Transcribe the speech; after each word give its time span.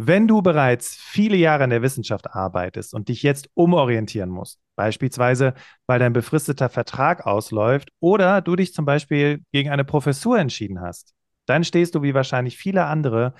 Wenn 0.00 0.28
du 0.28 0.42
bereits 0.42 0.94
viele 0.94 1.36
Jahre 1.36 1.64
in 1.64 1.70
der 1.70 1.82
Wissenschaft 1.82 2.30
arbeitest 2.30 2.94
und 2.94 3.08
dich 3.08 3.24
jetzt 3.24 3.50
umorientieren 3.54 4.30
musst, 4.30 4.60
beispielsweise 4.76 5.54
weil 5.88 5.98
dein 5.98 6.12
befristeter 6.12 6.68
Vertrag 6.68 7.26
ausläuft 7.26 7.90
oder 7.98 8.40
du 8.40 8.54
dich 8.54 8.72
zum 8.72 8.84
Beispiel 8.84 9.42
gegen 9.50 9.70
eine 9.70 9.84
Professur 9.84 10.38
entschieden 10.38 10.80
hast, 10.80 11.14
dann 11.46 11.64
stehst 11.64 11.96
du 11.96 12.02
wie 12.02 12.14
wahrscheinlich 12.14 12.56
viele 12.56 12.84
andere 12.84 13.34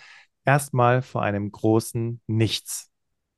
erstmal 0.45 1.01
vor 1.01 1.23
einem 1.23 1.53
großen 1.53 2.21
Nichts. 2.27 2.91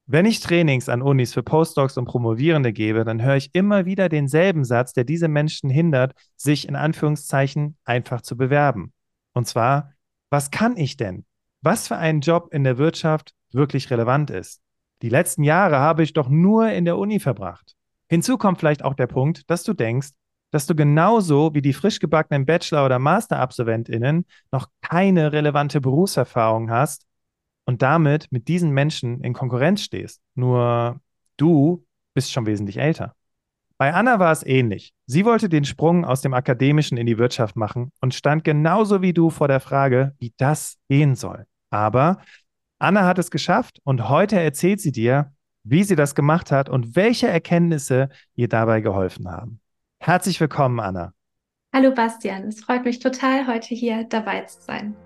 Wenn 0.06 0.24
ich 0.24 0.40
Trainings 0.40 0.88
an 0.88 1.02
Unis 1.02 1.34
für 1.34 1.42
Postdocs 1.42 1.98
und 1.98 2.06
Promovierende 2.06 2.72
gebe, 2.72 3.04
dann 3.04 3.20
höre 3.22 3.36
ich 3.36 3.50
immer 3.54 3.84
wieder 3.84 4.08
denselben 4.08 4.64
Satz, 4.64 4.94
der 4.94 5.04
diese 5.04 5.28
Menschen 5.28 5.68
hindert, 5.68 6.14
sich 6.36 6.66
in 6.66 6.74
Anführungszeichen 6.74 7.76
einfach 7.84 8.22
zu 8.22 8.38
bewerben. 8.38 8.94
Und 9.34 9.46
zwar, 9.46 9.92
was 10.30 10.50
kann 10.50 10.78
ich 10.78 10.96
denn? 10.96 11.26
Was 11.62 11.88
für 11.88 11.96
ein 11.96 12.20
Job 12.20 12.48
in 12.52 12.64
der 12.64 12.78
Wirtschaft 12.78 13.32
wirklich 13.52 13.90
relevant 13.90 14.30
ist. 14.30 14.60
Die 15.02 15.08
letzten 15.08 15.42
Jahre 15.42 15.78
habe 15.78 16.02
ich 16.02 16.12
doch 16.12 16.28
nur 16.28 16.70
in 16.70 16.84
der 16.84 16.98
Uni 16.98 17.20
verbracht. 17.20 17.74
Hinzu 18.08 18.38
kommt 18.38 18.58
vielleicht 18.58 18.84
auch 18.84 18.94
der 18.94 19.06
Punkt, 19.06 19.48
dass 19.48 19.62
du 19.62 19.72
denkst, 19.72 20.10
dass 20.50 20.66
du 20.66 20.74
genauso 20.74 21.54
wie 21.54 21.62
die 21.62 21.72
frisch 21.72 22.00
gebackenen 22.00 22.44
Bachelor- 22.44 22.84
oder 22.84 22.98
Master-AbsolventInnen 22.98 24.26
noch 24.50 24.66
keine 24.82 25.32
relevante 25.32 25.80
Berufserfahrung 25.80 26.70
hast 26.70 27.06
und 27.66 27.82
damit 27.82 28.26
mit 28.30 28.48
diesen 28.48 28.72
Menschen 28.72 29.20
in 29.22 29.32
Konkurrenz 29.32 29.82
stehst. 29.82 30.20
Nur 30.34 31.00
du 31.36 31.86
bist 32.14 32.32
schon 32.32 32.46
wesentlich 32.46 32.78
älter. 32.78 33.14
Bei 33.78 33.94
Anna 33.94 34.18
war 34.18 34.32
es 34.32 34.44
ähnlich. 34.44 34.92
Sie 35.06 35.24
wollte 35.24 35.48
den 35.48 35.64
Sprung 35.64 36.04
aus 36.04 36.20
dem 36.20 36.34
Akademischen 36.34 36.98
in 36.98 37.06
die 37.06 37.16
Wirtschaft 37.16 37.56
machen 37.56 37.92
und 38.00 38.12
stand 38.12 38.44
genauso 38.44 39.00
wie 39.00 39.14
du 39.14 39.30
vor 39.30 39.48
der 39.48 39.60
Frage, 39.60 40.14
wie 40.18 40.34
das 40.36 40.76
gehen 40.88 41.14
soll. 41.14 41.46
Aber 41.70 42.20
Anna 42.78 43.06
hat 43.06 43.18
es 43.18 43.30
geschafft 43.30 43.78
und 43.84 44.08
heute 44.08 44.38
erzählt 44.38 44.80
sie 44.80 44.92
dir, 44.92 45.32
wie 45.62 45.84
sie 45.84 45.96
das 45.96 46.14
gemacht 46.14 46.50
hat 46.50 46.68
und 46.68 46.96
welche 46.96 47.28
Erkenntnisse 47.28 48.08
ihr 48.34 48.48
dabei 48.48 48.80
geholfen 48.80 49.30
haben. 49.30 49.60
Herzlich 50.00 50.40
willkommen, 50.40 50.80
Anna. 50.80 51.12
Hallo 51.72 51.94
Bastian, 51.94 52.44
es 52.48 52.60
freut 52.60 52.84
mich 52.84 52.98
total, 52.98 53.46
heute 53.46 53.74
hier 53.74 54.04
dabei 54.04 54.40
zu 54.42 54.60
sein. 54.62 54.96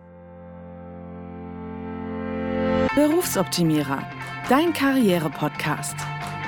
Berufsoptimierer, 2.94 4.02
dein 4.48 4.72
Karriere-Podcast. 4.72 5.96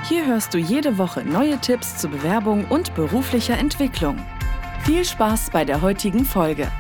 Hier 0.08 0.24
hörst 0.24 0.54
du 0.54 0.58
jede 0.58 0.96
Woche 0.96 1.24
neue 1.24 1.58
Tipps 1.58 1.98
zur 1.98 2.10
Bewerbung 2.10 2.64
und 2.66 2.94
beruflicher 2.94 3.58
Entwicklung. 3.58 4.16
Viel 4.84 5.04
Spaß 5.04 5.50
bei 5.50 5.64
der 5.64 5.82
heutigen 5.82 6.24
Folge. 6.24 6.70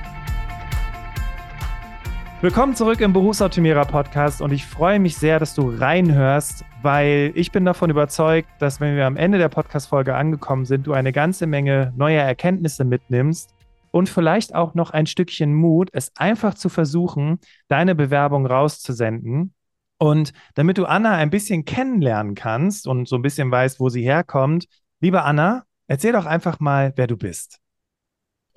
Willkommen 2.42 2.76
zurück 2.76 3.00
im 3.00 3.14
Berufsoptimierer 3.14 3.86
Podcast 3.86 4.42
und 4.42 4.52
ich 4.52 4.66
freue 4.66 5.00
mich 5.00 5.16
sehr, 5.16 5.38
dass 5.38 5.54
du 5.54 5.70
reinhörst, 5.70 6.66
weil 6.82 7.32
ich 7.34 7.50
bin 7.50 7.64
davon 7.64 7.88
überzeugt, 7.88 8.50
dass 8.58 8.78
wenn 8.78 8.94
wir 8.94 9.06
am 9.06 9.16
Ende 9.16 9.38
der 9.38 9.48
Podcast-Folge 9.48 10.14
angekommen 10.14 10.66
sind, 10.66 10.86
du 10.86 10.92
eine 10.92 11.12
ganze 11.12 11.46
Menge 11.46 11.94
neuer 11.96 12.22
Erkenntnisse 12.22 12.84
mitnimmst 12.84 13.54
und 13.90 14.10
vielleicht 14.10 14.54
auch 14.54 14.74
noch 14.74 14.90
ein 14.90 15.06
Stückchen 15.06 15.54
Mut, 15.54 15.88
es 15.94 16.14
einfach 16.14 16.52
zu 16.52 16.68
versuchen, 16.68 17.38
deine 17.68 17.94
Bewerbung 17.94 18.44
rauszusenden. 18.44 19.54
Und 19.96 20.34
damit 20.56 20.76
du 20.76 20.84
Anna 20.84 21.12
ein 21.12 21.30
bisschen 21.30 21.64
kennenlernen 21.64 22.34
kannst 22.34 22.86
und 22.86 23.08
so 23.08 23.16
ein 23.16 23.22
bisschen 23.22 23.50
weißt, 23.50 23.80
wo 23.80 23.88
sie 23.88 24.02
herkommt, 24.02 24.66
liebe 25.00 25.22
Anna, 25.22 25.64
erzähl 25.86 26.12
doch 26.12 26.26
einfach 26.26 26.60
mal, 26.60 26.92
wer 26.96 27.06
du 27.06 27.16
bist. 27.16 27.60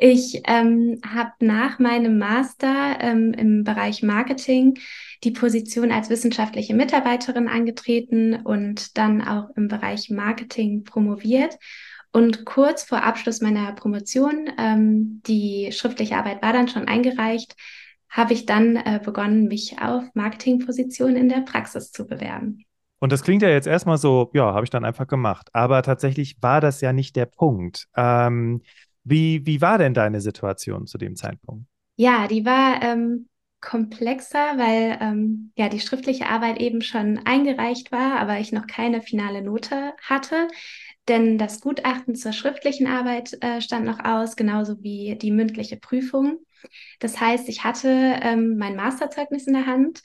Ich 0.01 0.43
ähm, 0.47 1.01
habe 1.05 1.33
nach 1.41 1.77
meinem 1.77 2.17
Master 2.17 2.99
ähm, 3.01 3.33
im 3.33 3.65
Bereich 3.65 4.01
Marketing 4.01 4.79
die 5.25 5.31
Position 5.31 5.91
als 5.91 6.09
wissenschaftliche 6.09 6.73
Mitarbeiterin 6.73 7.49
angetreten 7.49 8.35
und 8.45 8.97
dann 8.97 9.21
auch 9.21 9.49
im 9.57 9.67
Bereich 9.67 10.09
Marketing 10.09 10.85
promoviert. 10.85 11.57
Und 12.13 12.45
kurz 12.45 12.83
vor 12.83 13.03
Abschluss 13.03 13.41
meiner 13.41 13.73
Promotion, 13.73 14.49
ähm, 14.57 15.21
die 15.27 15.69
schriftliche 15.73 16.15
Arbeit 16.15 16.41
war 16.41 16.53
dann 16.53 16.69
schon 16.69 16.87
eingereicht, 16.87 17.55
habe 18.09 18.31
ich 18.31 18.45
dann 18.45 18.77
äh, 18.77 19.01
begonnen, 19.03 19.49
mich 19.49 19.81
auf 19.81 20.05
Marketingpositionen 20.13 21.17
in 21.17 21.27
der 21.27 21.41
Praxis 21.41 21.91
zu 21.91 22.07
bewerben. 22.07 22.63
Und 22.99 23.11
das 23.11 23.21
klingt 23.21 23.41
ja 23.41 23.49
jetzt 23.49 23.67
erstmal 23.67 23.97
so, 23.97 24.31
ja, 24.33 24.53
habe 24.53 24.63
ich 24.63 24.69
dann 24.69 24.85
einfach 24.85 25.07
gemacht. 25.07 25.49
Aber 25.51 25.83
tatsächlich 25.83 26.37
war 26.41 26.61
das 26.61 26.79
ja 26.79 26.93
nicht 26.93 27.17
der 27.17 27.25
Punkt. 27.25 27.87
Ähm, 27.95 28.61
wie, 29.03 29.45
wie 29.45 29.61
war 29.61 29.77
denn 29.77 29.93
deine 29.93 30.21
Situation 30.21 30.87
zu 30.87 30.97
dem 30.97 31.15
Zeitpunkt? 31.15 31.65
Ja, 31.95 32.27
die 32.27 32.45
war 32.45 32.81
ähm, 32.81 33.27
komplexer, 33.61 34.57
weil 34.57 34.97
ähm, 35.01 35.51
ja 35.57 35.69
die 35.69 35.79
schriftliche 35.79 36.27
Arbeit 36.27 36.59
eben 36.59 36.81
schon 36.81 37.19
eingereicht 37.25 37.91
war, 37.91 38.19
aber 38.19 38.39
ich 38.39 38.51
noch 38.51 38.67
keine 38.67 39.01
finale 39.01 39.41
Note 39.41 39.93
hatte. 40.01 40.47
Denn 41.07 41.37
das 41.37 41.59
Gutachten 41.59 42.15
zur 42.15 42.33
schriftlichen 42.33 42.87
Arbeit 42.87 43.37
äh, 43.41 43.61
stand 43.61 43.85
noch 43.85 44.03
aus, 44.03 44.35
genauso 44.35 44.81
wie 44.83 45.17
die 45.19 45.31
mündliche 45.31 45.77
Prüfung. 45.77 46.37
Das 46.99 47.19
heißt, 47.19 47.49
ich 47.49 47.63
hatte 47.63 47.89
ähm, 48.21 48.57
mein 48.57 48.75
Masterzeugnis 48.75 49.47
in 49.47 49.53
der 49.53 49.65
Hand, 49.65 50.01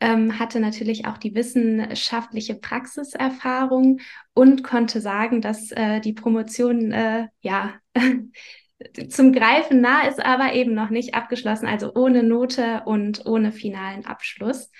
ähm, 0.00 0.38
hatte 0.38 0.60
natürlich 0.60 1.06
auch 1.06 1.18
die 1.18 1.34
wissenschaftliche 1.34 2.54
Praxiserfahrung 2.54 4.00
und 4.34 4.62
konnte 4.64 5.00
sagen, 5.00 5.40
dass 5.40 5.70
äh, 5.72 6.00
die 6.00 6.12
Promotion 6.12 6.92
äh, 6.92 7.28
ja 7.40 7.74
zum 9.08 9.32
Greifen 9.32 9.80
nah 9.80 10.06
ist, 10.06 10.24
aber 10.24 10.54
eben 10.54 10.74
noch 10.74 10.90
nicht 10.90 11.14
abgeschlossen, 11.14 11.66
also 11.66 11.94
ohne 11.94 12.22
Note 12.22 12.82
und 12.84 13.24
ohne 13.26 13.52
finalen 13.52 14.04
Abschluss. 14.04 14.70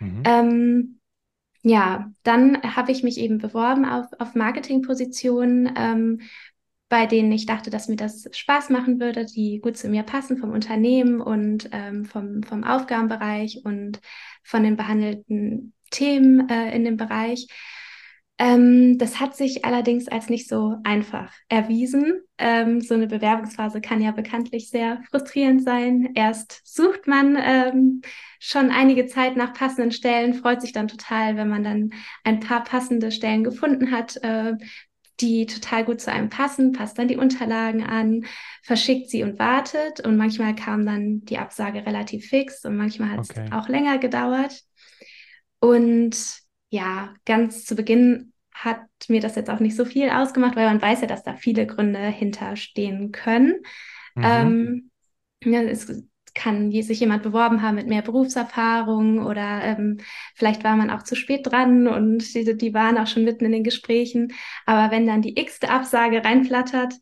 Mhm. 0.00 0.22
Ähm, 0.24 1.00
ja, 1.62 2.10
dann 2.22 2.62
habe 2.62 2.92
ich 2.92 3.02
mich 3.02 3.18
eben 3.18 3.38
beworben 3.38 3.84
auf, 3.84 4.06
auf 4.18 4.34
Marketingpositionen, 4.34 5.72
ähm, 5.76 6.20
bei 6.88 7.06
denen 7.06 7.30
ich 7.32 7.46
dachte, 7.46 7.70
dass 7.70 7.88
mir 7.88 7.96
das 7.96 8.28
Spaß 8.32 8.70
machen 8.70 9.00
würde, 9.00 9.26
die 9.26 9.60
gut 9.60 9.76
zu 9.76 9.88
mir 9.88 10.02
passen 10.02 10.38
vom 10.38 10.50
Unternehmen 10.50 11.20
und 11.20 11.68
ähm, 11.72 12.04
vom, 12.04 12.42
vom 12.42 12.64
Aufgabenbereich 12.64 13.62
und 13.64 14.00
von 14.42 14.62
den 14.62 14.76
behandelten 14.76 15.74
Themen 15.90 16.48
äh, 16.48 16.74
in 16.74 16.84
dem 16.84 16.96
Bereich. 16.96 17.48
Ähm, 18.40 18.98
das 18.98 19.18
hat 19.18 19.36
sich 19.36 19.64
allerdings 19.64 20.06
als 20.06 20.28
nicht 20.28 20.48
so 20.48 20.76
einfach 20.84 21.32
erwiesen. 21.48 22.22
Ähm, 22.38 22.80
so 22.80 22.94
eine 22.94 23.08
Bewerbungsphase 23.08 23.80
kann 23.80 24.00
ja 24.00 24.12
bekanntlich 24.12 24.70
sehr 24.70 25.02
frustrierend 25.10 25.64
sein. 25.64 26.10
Erst 26.14 26.60
sucht 26.64 27.08
man 27.08 27.36
ähm, 27.36 28.00
schon 28.38 28.70
einige 28.70 29.06
Zeit 29.06 29.36
nach 29.36 29.52
passenden 29.54 29.90
Stellen, 29.90 30.34
freut 30.34 30.62
sich 30.62 30.72
dann 30.72 30.86
total, 30.86 31.36
wenn 31.36 31.48
man 31.48 31.64
dann 31.64 31.90
ein 32.22 32.38
paar 32.38 32.62
passende 32.62 33.10
Stellen 33.10 33.42
gefunden 33.42 33.90
hat, 33.90 34.16
äh, 34.22 34.54
die 35.20 35.46
total 35.46 35.84
gut 35.84 36.00
zu 36.00 36.12
einem 36.12 36.28
passen, 36.28 36.72
passt 36.72 36.98
dann 36.98 37.08
die 37.08 37.16
Unterlagen 37.16 37.82
an, 37.82 38.24
verschickt 38.62 39.10
sie 39.10 39.22
und 39.22 39.38
wartet. 39.38 40.00
Und 40.00 40.16
manchmal 40.16 40.54
kam 40.54 40.86
dann 40.86 41.24
die 41.24 41.38
Absage 41.38 41.84
relativ 41.84 42.28
fix 42.28 42.64
und 42.64 42.76
manchmal 42.76 43.10
hat 43.10 43.20
es 43.20 43.30
okay. 43.30 43.50
auch 43.52 43.68
länger 43.68 43.98
gedauert. 43.98 44.62
Und 45.60 46.16
ja, 46.70 47.14
ganz 47.24 47.64
zu 47.64 47.74
Beginn 47.74 48.32
hat 48.52 48.80
mir 49.08 49.20
das 49.20 49.36
jetzt 49.36 49.50
auch 49.50 49.60
nicht 49.60 49.76
so 49.76 49.84
viel 49.84 50.10
ausgemacht, 50.10 50.56
weil 50.56 50.66
man 50.66 50.82
weiß 50.82 51.00
ja, 51.02 51.06
dass 51.06 51.22
da 51.22 51.34
viele 51.34 51.66
Gründe 51.66 52.00
hinterstehen 52.00 53.12
können. 53.12 53.62
Mhm. 54.14 54.22
Ähm, 54.24 54.90
ja, 55.44 55.62
es 55.62 55.88
kann 56.38 56.70
sich 56.70 57.00
jemand 57.00 57.24
beworben 57.24 57.62
haben 57.62 57.74
mit 57.74 57.88
mehr 57.88 58.02
Berufserfahrung 58.02 59.26
oder 59.26 59.60
ähm, 59.64 59.98
vielleicht 60.36 60.62
war 60.62 60.76
man 60.76 60.88
auch 60.88 61.02
zu 61.02 61.16
spät 61.16 61.44
dran 61.44 61.88
und 61.88 62.32
die, 62.32 62.56
die 62.56 62.72
waren 62.72 62.96
auch 62.96 63.08
schon 63.08 63.24
mitten 63.24 63.44
in 63.44 63.50
den 63.50 63.64
Gesprächen. 63.64 64.32
Aber 64.64 64.94
wenn 64.94 65.06
dann 65.06 65.20
die 65.20 65.38
x-te 65.38 65.68
Absage 65.68 66.24
reinflattert, 66.24 66.94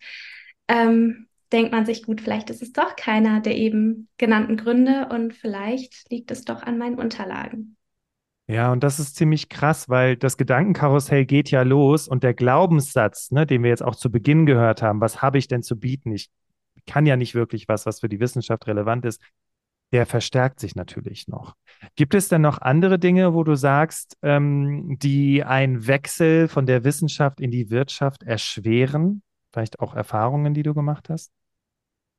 ähm, 0.68 1.28
denkt 1.52 1.70
man 1.70 1.84
sich, 1.84 2.02
gut, 2.02 2.22
vielleicht 2.22 2.48
ist 2.48 2.62
es 2.62 2.72
doch 2.72 2.96
keiner 2.96 3.40
der 3.40 3.56
eben 3.56 4.08
genannten 4.16 4.56
Gründe 4.56 5.08
und 5.10 5.34
vielleicht 5.34 6.10
liegt 6.10 6.30
es 6.30 6.46
doch 6.46 6.62
an 6.62 6.78
meinen 6.78 6.98
Unterlagen. 6.98 7.76
Ja, 8.48 8.72
und 8.72 8.82
das 8.82 8.98
ist 8.98 9.16
ziemlich 9.16 9.50
krass, 9.50 9.88
weil 9.90 10.16
das 10.16 10.38
Gedankenkarussell 10.38 11.26
geht 11.26 11.50
ja 11.50 11.60
los 11.62 12.08
und 12.08 12.22
der 12.22 12.32
Glaubenssatz, 12.32 13.32
ne, 13.32 13.44
den 13.44 13.62
wir 13.62 13.70
jetzt 13.70 13.82
auch 13.82 13.96
zu 13.96 14.10
Beginn 14.10 14.46
gehört 14.46 14.80
haben, 14.80 15.00
was 15.00 15.20
habe 15.20 15.36
ich 15.36 15.46
denn 15.46 15.62
zu 15.62 15.76
bieten? 15.76 16.12
Ich 16.12 16.30
kann 16.86 17.06
ja 17.06 17.16
nicht 17.16 17.34
wirklich 17.34 17.68
was, 17.68 17.86
was 17.86 18.00
für 18.00 18.08
die 18.08 18.20
Wissenschaft 18.20 18.66
relevant 18.66 19.04
ist, 19.04 19.20
der 19.92 20.06
verstärkt 20.06 20.60
sich 20.60 20.74
natürlich 20.74 21.28
noch. 21.28 21.54
Gibt 21.94 22.14
es 22.14 22.28
denn 22.28 22.40
noch 22.40 22.60
andere 22.60 22.98
Dinge, 22.98 23.34
wo 23.34 23.44
du 23.44 23.54
sagst, 23.54 24.16
ähm, 24.22 24.96
die 25.00 25.44
einen 25.44 25.86
Wechsel 25.86 26.48
von 26.48 26.66
der 26.66 26.84
Wissenschaft 26.84 27.40
in 27.40 27.50
die 27.50 27.70
Wirtschaft 27.70 28.22
erschweren? 28.22 29.22
Vielleicht 29.52 29.80
auch 29.80 29.94
Erfahrungen, 29.94 30.54
die 30.54 30.62
du 30.62 30.74
gemacht 30.74 31.08
hast? 31.08 31.30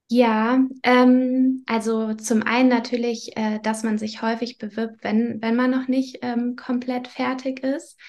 Ja, 0.09 0.65
ähm, 0.83 1.63
also 1.67 2.13
zum 2.13 2.41
einen 2.43 2.69
natürlich, 2.69 3.35
äh, 3.35 3.59
dass 3.61 3.83
man 3.83 3.97
sich 3.97 4.21
häufig 4.21 4.57
bewirbt, 4.57 5.03
wenn, 5.03 5.41
wenn 5.41 5.57
man 5.57 5.69
noch 5.69 5.89
nicht 5.89 6.19
ähm, 6.21 6.55
komplett 6.55 7.09
fertig 7.09 7.61
ist. 7.61 7.99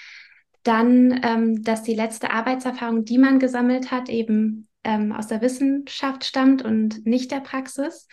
Dann, 0.63 1.19
ähm, 1.23 1.63
dass 1.63 1.83
die 1.83 1.95
letzte 1.95 2.31
Arbeitserfahrung, 2.31 3.03
die 3.03 3.17
man 3.17 3.39
gesammelt 3.39 3.91
hat, 3.91 4.07
eben 4.07 4.68
ähm, 4.83 5.11
aus 5.11 5.27
der 5.27 5.41
Wissenschaft 5.41 6.25
stammt 6.25 6.61
und 6.61 7.05
nicht 7.05 7.31
der 7.31 7.41
Praxis, 7.41 8.07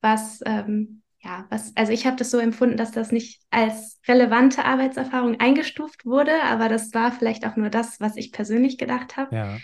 was 0.00 0.40
ähm, 0.44 1.02
ja, 1.20 1.46
was, 1.50 1.76
also 1.76 1.92
ich 1.92 2.06
habe 2.06 2.16
das 2.16 2.30
so 2.30 2.38
empfunden, 2.38 2.76
dass 2.76 2.92
das 2.92 3.10
nicht 3.10 3.42
als 3.50 4.00
relevante 4.06 4.64
Arbeitserfahrung 4.64 5.40
eingestuft 5.40 6.06
wurde, 6.06 6.42
aber 6.44 6.68
das 6.68 6.94
war 6.94 7.10
vielleicht 7.10 7.44
auch 7.44 7.56
nur 7.56 7.70
das, 7.70 8.00
was 8.00 8.16
ich 8.16 8.30
persönlich 8.30 8.78
gedacht 8.78 9.16
habe. 9.16 9.34
Ja. 9.34 9.58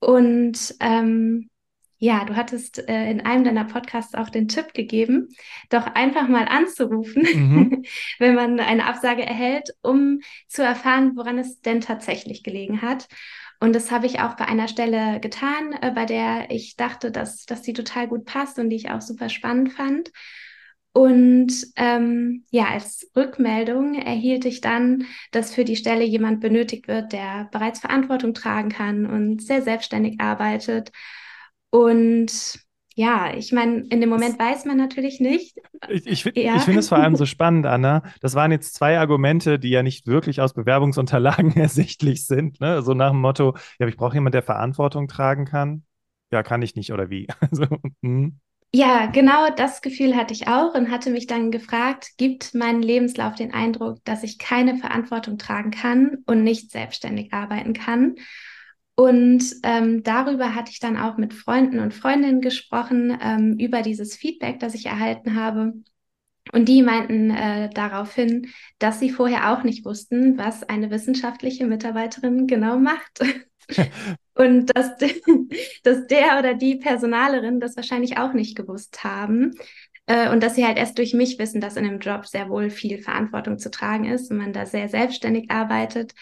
Und 0.00 0.74
ähm, 0.80 1.50
ja, 1.98 2.24
du 2.24 2.36
hattest 2.36 2.86
äh, 2.88 3.10
in 3.10 3.22
einem 3.22 3.44
deiner 3.44 3.64
Podcasts 3.64 4.14
auch 4.14 4.28
den 4.28 4.48
Tipp 4.48 4.74
gegeben, 4.74 5.28
doch 5.70 5.86
einfach 5.86 6.28
mal 6.28 6.46
anzurufen, 6.46 7.22
mhm. 7.22 7.84
wenn 8.18 8.34
man 8.34 8.60
eine 8.60 8.84
Absage 8.84 9.24
erhält, 9.24 9.70
um 9.82 10.20
zu 10.48 10.62
erfahren, 10.62 11.12
woran 11.16 11.38
es 11.38 11.60
denn 11.60 11.80
tatsächlich 11.80 12.42
gelegen 12.42 12.82
hat. 12.82 13.08
Und 13.60 13.74
das 13.74 13.90
habe 13.90 14.06
ich 14.06 14.20
auch 14.20 14.34
bei 14.36 14.46
einer 14.46 14.68
Stelle 14.68 15.20
getan, 15.20 15.72
äh, 15.80 15.90
bei 15.94 16.04
der 16.04 16.50
ich 16.50 16.76
dachte, 16.76 17.10
dass, 17.10 17.46
dass 17.46 17.62
die 17.62 17.72
total 17.72 18.08
gut 18.08 18.24
passt 18.24 18.58
und 18.58 18.70
die 18.70 18.76
ich 18.76 18.90
auch 18.90 19.00
super 19.00 19.28
spannend 19.28 19.72
fand. 19.72 20.10
Und 20.92 21.52
ähm, 21.76 22.46
ja, 22.50 22.68
als 22.68 23.10
Rückmeldung 23.14 23.96
erhielt 23.96 24.46
ich 24.46 24.62
dann, 24.62 25.04
dass 25.30 25.54
für 25.54 25.64
die 25.64 25.76
Stelle 25.76 26.04
jemand 26.04 26.40
benötigt 26.40 26.88
wird, 26.88 27.12
der 27.12 27.48
bereits 27.52 27.80
Verantwortung 27.80 28.32
tragen 28.32 28.70
kann 28.70 29.04
und 29.04 29.42
sehr 29.42 29.60
selbstständig 29.60 30.20
arbeitet 30.20 30.92
und 31.68 32.65
ja, 32.98 33.34
ich 33.34 33.52
meine, 33.52 33.80
in 33.90 34.00
dem 34.00 34.08
Moment 34.08 34.38
weiß 34.38 34.64
man 34.64 34.78
natürlich 34.78 35.20
nicht. 35.20 35.58
Ich, 35.90 36.06
ich, 36.06 36.24
ja. 36.34 36.56
ich 36.56 36.62
finde 36.62 36.80
es 36.80 36.88
vor 36.88 36.96
allem 36.96 37.14
so 37.14 37.26
spannend, 37.26 37.66
Anna. 37.66 38.02
Das 38.22 38.34
waren 38.34 38.50
jetzt 38.50 38.74
zwei 38.74 38.98
Argumente, 38.98 39.58
die 39.58 39.68
ja 39.68 39.82
nicht 39.82 40.06
wirklich 40.06 40.40
aus 40.40 40.54
Bewerbungsunterlagen 40.54 41.54
ersichtlich 41.56 42.26
sind. 42.26 42.58
Ne? 42.58 42.80
So 42.80 42.94
nach 42.94 43.10
dem 43.10 43.20
Motto, 43.20 43.54
ja, 43.78 43.86
ich 43.86 43.98
brauche 43.98 44.14
jemanden, 44.14 44.32
der 44.32 44.42
Verantwortung 44.42 45.08
tragen 45.08 45.44
kann. 45.44 45.84
Ja, 46.32 46.42
kann 46.42 46.62
ich 46.62 46.74
nicht 46.74 46.90
oder 46.90 47.10
wie? 47.10 47.26
Also, 47.40 47.66
hm. 48.02 48.40
Ja, 48.72 49.06
genau 49.06 49.50
das 49.54 49.82
Gefühl 49.82 50.16
hatte 50.16 50.32
ich 50.32 50.48
auch 50.48 50.74
und 50.74 50.90
hatte 50.90 51.10
mich 51.10 51.26
dann 51.26 51.50
gefragt, 51.50 52.12
gibt 52.16 52.54
mein 52.54 52.80
Lebenslauf 52.80 53.34
den 53.34 53.52
Eindruck, 53.52 54.02
dass 54.04 54.22
ich 54.22 54.38
keine 54.38 54.76
Verantwortung 54.76 55.36
tragen 55.36 55.70
kann 55.70 56.18
und 56.24 56.42
nicht 56.42 56.72
selbstständig 56.72 57.34
arbeiten 57.34 57.74
kann? 57.74 58.16
Und 58.96 59.44
ähm, 59.62 60.02
darüber 60.02 60.54
hatte 60.54 60.72
ich 60.72 60.80
dann 60.80 60.96
auch 60.96 61.18
mit 61.18 61.34
Freunden 61.34 61.80
und 61.80 61.92
Freundinnen 61.92 62.40
gesprochen, 62.40 63.16
ähm, 63.20 63.56
über 63.58 63.82
dieses 63.82 64.16
Feedback, 64.16 64.58
das 64.58 64.74
ich 64.74 64.86
erhalten 64.86 65.34
habe. 65.34 65.74
Und 66.52 66.68
die 66.68 66.82
meinten 66.82 67.30
äh, 67.30 67.68
daraufhin, 67.70 68.48
dass 68.78 68.98
sie 68.98 69.10
vorher 69.10 69.52
auch 69.52 69.64
nicht 69.64 69.84
wussten, 69.84 70.38
was 70.38 70.62
eine 70.62 70.90
wissenschaftliche 70.90 71.66
Mitarbeiterin 71.66 72.46
genau 72.46 72.78
macht. 72.78 73.20
und 74.34 74.74
dass, 74.74 74.96
dass 75.82 76.06
der 76.06 76.38
oder 76.38 76.54
die 76.54 76.76
Personalerin 76.76 77.60
das 77.60 77.76
wahrscheinlich 77.76 78.16
auch 78.16 78.32
nicht 78.32 78.56
gewusst 78.56 79.04
haben. 79.04 79.52
Äh, 80.06 80.30
und 80.30 80.42
dass 80.42 80.54
sie 80.54 80.64
halt 80.64 80.78
erst 80.78 80.96
durch 80.96 81.12
mich 81.12 81.38
wissen, 81.38 81.60
dass 81.60 81.76
in 81.76 81.84
einem 81.84 81.98
Job 81.98 82.26
sehr 82.26 82.48
wohl 82.48 82.70
viel 82.70 82.98
Verantwortung 82.98 83.58
zu 83.58 83.70
tragen 83.70 84.04
ist 84.04 84.30
und 84.30 84.38
man 84.38 84.54
da 84.54 84.64
sehr 84.64 84.88
selbstständig 84.88 85.50
arbeitet. 85.50 86.14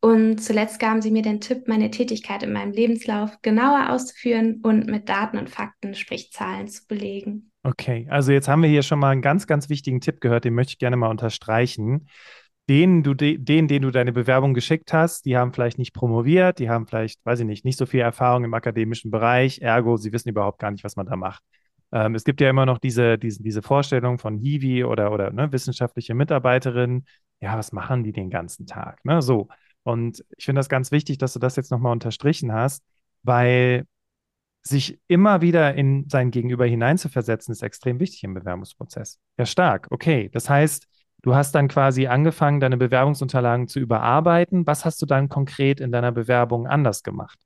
Und 0.00 0.38
zuletzt 0.38 0.78
gaben 0.78 1.02
sie 1.02 1.10
mir 1.10 1.22
den 1.22 1.40
Tipp, 1.40 1.66
meine 1.66 1.90
Tätigkeit 1.90 2.44
in 2.44 2.52
meinem 2.52 2.72
Lebenslauf 2.72 3.42
genauer 3.42 3.90
auszuführen 3.90 4.60
und 4.62 4.86
mit 4.86 5.08
Daten 5.08 5.38
und 5.38 5.50
Fakten, 5.50 5.94
sprich 5.94 6.30
Zahlen, 6.30 6.68
zu 6.68 6.86
belegen. 6.86 7.50
Okay, 7.64 8.06
also 8.08 8.30
jetzt 8.30 8.48
haben 8.48 8.62
wir 8.62 8.70
hier 8.70 8.82
schon 8.82 9.00
mal 9.00 9.10
einen 9.10 9.22
ganz, 9.22 9.48
ganz 9.48 9.68
wichtigen 9.68 10.00
Tipp 10.00 10.20
gehört, 10.20 10.44
den 10.44 10.54
möchte 10.54 10.72
ich 10.72 10.78
gerne 10.78 10.96
mal 10.96 11.10
unterstreichen. 11.10 12.08
Den, 12.68 13.02
du, 13.02 13.14
den, 13.14 13.66
den 13.66 13.82
du 13.82 13.90
deine 13.90 14.12
Bewerbung 14.12 14.54
geschickt 14.54 14.92
hast, 14.92 15.24
die 15.24 15.36
haben 15.36 15.52
vielleicht 15.52 15.78
nicht 15.78 15.94
promoviert, 15.94 16.58
die 16.58 16.68
haben 16.68 16.86
vielleicht, 16.86 17.24
weiß 17.24 17.40
ich 17.40 17.46
nicht, 17.46 17.64
nicht 17.64 17.78
so 17.78 17.86
viel 17.86 18.00
Erfahrung 18.00 18.44
im 18.44 18.54
akademischen 18.54 19.10
Bereich, 19.10 19.60
ergo, 19.62 19.96
sie 19.96 20.12
wissen 20.12 20.28
überhaupt 20.28 20.58
gar 20.58 20.70
nicht, 20.70 20.84
was 20.84 20.94
man 20.94 21.06
da 21.06 21.16
macht. 21.16 21.42
Ähm, 21.92 22.14
es 22.14 22.24
gibt 22.24 22.40
ja 22.40 22.50
immer 22.50 22.66
noch 22.66 22.78
diese, 22.78 23.18
diese, 23.18 23.42
diese 23.42 23.62
Vorstellung 23.62 24.18
von 24.18 24.36
Hiwi 24.38 24.84
oder, 24.84 25.12
oder 25.12 25.32
ne, 25.32 25.50
wissenschaftliche 25.50 26.14
Mitarbeiterin. 26.14 27.04
Ja, 27.40 27.56
was 27.56 27.72
machen 27.72 28.04
die 28.04 28.12
den 28.12 28.30
ganzen 28.30 28.66
Tag? 28.66 29.04
Ne? 29.04 29.22
So. 29.22 29.48
Und 29.88 30.22
ich 30.36 30.44
finde 30.44 30.58
das 30.58 30.68
ganz 30.68 30.92
wichtig, 30.92 31.16
dass 31.16 31.32
du 31.32 31.38
das 31.38 31.56
jetzt 31.56 31.70
nochmal 31.70 31.92
unterstrichen 31.92 32.52
hast, 32.52 32.84
weil 33.22 33.86
sich 34.62 35.00
immer 35.08 35.40
wieder 35.40 35.76
in 35.76 36.10
sein 36.10 36.30
Gegenüber 36.30 36.66
hineinzuversetzen, 36.66 37.52
ist 37.52 37.62
extrem 37.62 37.98
wichtig 37.98 38.22
im 38.22 38.34
Bewerbungsprozess. 38.34 39.18
Ja, 39.38 39.46
stark. 39.46 39.86
Okay. 39.90 40.28
Das 40.30 40.50
heißt, 40.50 40.86
du 41.22 41.34
hast 41.34 41.54
dann 41.54 41.68
quasi 41.68 42.06
angefangen, 42.06 42.60
deine 42.60 42.76
Bewerbungsunterlagen 42.76 43.66
zu 43.66 43.80
überarbeiten. 43.80 44.66
Was 44.66 44.84
hast 44.84 45.00
du 45.00 45.06
dann 45.06 45.30
konkret 45.30 45.80
in 45.80 45.90
deiner 45.90 46.12
Bewerbung 46.12 46.66
anders 46.66 47.02
gemacht? 47.02 47.38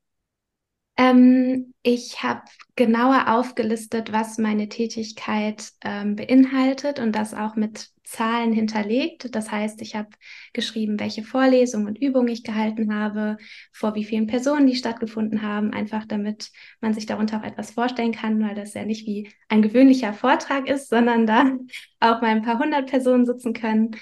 Ähm, 0.97 1.75
ich 1.83 2.23
habe 2.23 2.43
genauer 2.77 3.29
aufgelistet, 3.29 4.13
was 4.13 4.39
meine 4.39 4.69
Tätigkeit 4.69 5.71
ähm, 5.83 6.17
beinhaltet 6.17 6.99
und 6.99 7.13
das 7.13 7.35
auch 7.35 7.57
mit 7.57 7.91
Zahlen 8.05 8.53
hinterlegt. 8.53 9.35
Das 9.35 9.51
heißt, 9.51 9.81
ich 9.81 9.97
habe 9.97 10.11
geschrieben, 10.53 11.01
welche 11.01 11.23
Vorlesungen 11.23 11.87
und 11.87 11.99
Übungen 12.01 12.29
ich 12.29 12.45
gehalten 12.45 12.95
habe, 12.95 13.39
vor 13.73 13.95
wie 13.95 14.05
vielen 14.05 14.27
Personen 14.27 14.67
die 14.67 14.77
stattgefunden 14.77 15.41
haben, 15.43 15.73
einfach 15.73 16.05
damit 16.05 16.51
man 16.81 16.93
sich 16.93 17.07
darunter 17.07 17.39
auch 17.39 17.45
etwas 17.45 17.71
vorstellen 17.71 18.13
kann, 18.13 18.43
weil 18.43 18.55
das 18.55 18.75
ja 18.75 18.85
nicht 18.85 19.07
wie 19.07 19.31
ein 19.49 19.63
gewöhnlicher 19.63 20.13
Vortrag 20.13 20.69
ist, 20.69 20.91
sondern 20.91 21.27
da 21.27 21.53
auch 22.01 22.21
mal 22.21 22.29
ein 22.31 22.43
paar 22.43 22.59
hundert 22.59 22.91
Personen 22.91 23.25
sitzen 23.25 23.55
können. 23.55 23.93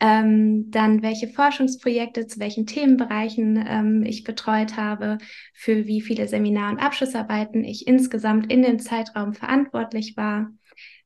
Ähm, 0.00 0.70
dann 0.70 1.02
welche 1.02 1.26
Forschungsprojekte 1.26 2.28
zu 2.28 2.38
welchen 2.38 2.66
Themenbereichen 2.66 3.64
ähm, 3.66 4.04
ich 4.04 4.22
betreut 4.22 4.76
habe, 4.76 5.18
für 5.54 5.86
wie 5.86 6.00
viele 6.00 6.28
Seminar- 6.28 6.70
und 6.70 6.78
Abschlussarbeiten 6.78 7.64
ich 7.64 7.88
insgesamt 7.88 8.52
in 8.52 8.62
dem 8.62 8.78
Zeitraum 8.78 9.34
verantwortlich 9.34 10.16
war, 10.16 10.50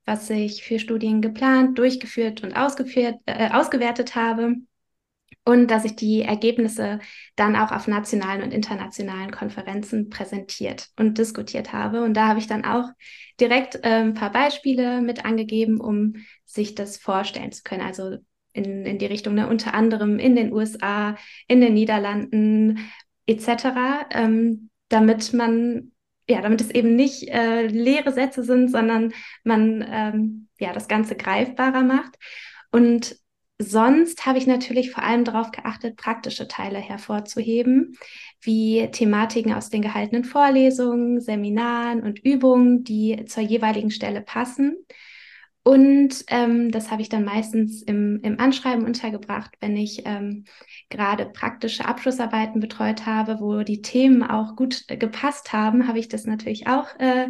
was 0.04 0.28
ich 0.28 0.62
für 0.62 0.78
Studien 0.78 1.22
geplant, 1.22 1.78
durchgeführt 1.78 2.42
und 2.42 2.54
ausgeführt, 2.54 3.16
äh, 3.24 3.50
ausgewertet 3.50 4.14
habe 4.14 4.56
und 5.44 5.70
dass 5.70 5.84
ich 5.84 5.96
die 5.96 6.22
Ergebnisse 6.22 7.00
dann 7.34 7.56
auch 7.56 7.72
auf 7.72 7.88
nationalen 7.88 8.42
und 8.42 8.52
internationalen 8.52 9.30
Konferenzen 9.30 10.08
präsentiert 10.08 10.90
und 10.98 11.18
diskutiert 11.18 11.72
habe. 11.72 12.02
Und 12.02 12.14
da 12.14 12.28
habe 12.28 12.38
ich 12.38 12.46
dann 12.46 12.64
auch 12.64 12.90
direkt 13.40 13.76
äh, 13.76 14.02
ein 14.02 14.14
paar 14.14 14.30
Beispiele 14.30 15.00
mit 15.00 15.24
angegeben, 15.24 15.80
um 15.80 16.14
sich 16.44 16.74
das 16.74 16.96
vorstellen 16.96 17.52
zu 17.52 17.62
können. 17.62 17.82
Also 17.82 18.18
in, 18.52 18.84
in 18.84 18.98
die 18.98 19.06
Richtung, 19.06 19.34
ne? 19.34 19.48
unter 19.48 19.74
anderem 19.74 20.18
in 20.18 20.36
den 20.36 20.52
USA, 20.52 21.16
in 21.48 21.60
den 21.60 21.74
Niederlanden 21.74 22.78
etc., 23.26 24.06
ähm, 24.10 24.70
damit 24.88 25.32
man, 25.32 25.92
ja, 26.28 26.42
damit 26.42 26.60
es 26.60 26.70
eben 26.70 26.96
nicht 26.96 27.28
äh, 27.28 27.66
leere 27.66 28.12
Sätze 28.12 28.44
sind, 28.44 28.70
sondern 28.70 29.12
man 29.44 29.84
ähm, 29.88 30.48
ja 30.58 30.72
das 30.72 30.88
Ganze 30.88 31.16
greifbarer 31.16 31.82
macht. 31.82 32.16
Und 32.70 33.16
sonst 33.58 34.26
habe 34.26 34.38
ich 34.38 34.46
natürlich 34.46 34.90
vor 34.90 35.02
allem 35.02 35.24
darauf 35.24 35.50
geachtet, 35.50 35.96
praktische 35.96 36.48
Teile 36.48 36.78
hervorzuheben, 36.78 37.96
wie 38.40 38.88
Thematiken 38.90 39.52
aus 39.54 39.70
den 39.70 39.82
gehaltenen 39.82 40.24
Vorlesungen, 40.24 41.20
Seminaren 41.20 42.02
und 42.02 42.18
Übungen, 42.18 42.84
die 42.84 43.24
zur 43.26 43.42
jeweiligen 43.42 43.90
Stelle 43.90 44.20
passen. 44.20 44.76
Und 45.64 46.24
ähm, 46.28 46.72
das 46.72 46.90
habe 46.90 47.02
ich 47.02 47.08
dann 47.08 47.24
meistens 47.24 47.82
im, 47.82 48.18
im 48.22 48.40
Anschreiben 48.40 48.84
untergebracht, 48.84 49.52
wenn 49.60 49.76
ich 49.76 50.02
ähm, 50.06 50.44
gerade 50.90 51.26
praktische 51.26 51.84
Abschlussarbeiten 51.84 52.60
betreut 52.60 53.06
habe, 53.06 53.38
wo 53.38 53.62
die 53.62 53.80
Themen 53.80 54.24
auch 54.24 54.56
gut 54.56 54.82
äh, 54.88 54.96
gepasst 54.96 55.52
haben, 55.52 55.86
habe 55.86 56.00
ich 56.00 56.08
das 56.08 56.24
natürlich 56.24 56.66
auch 56.66 56.88
äh, 56.98 57.28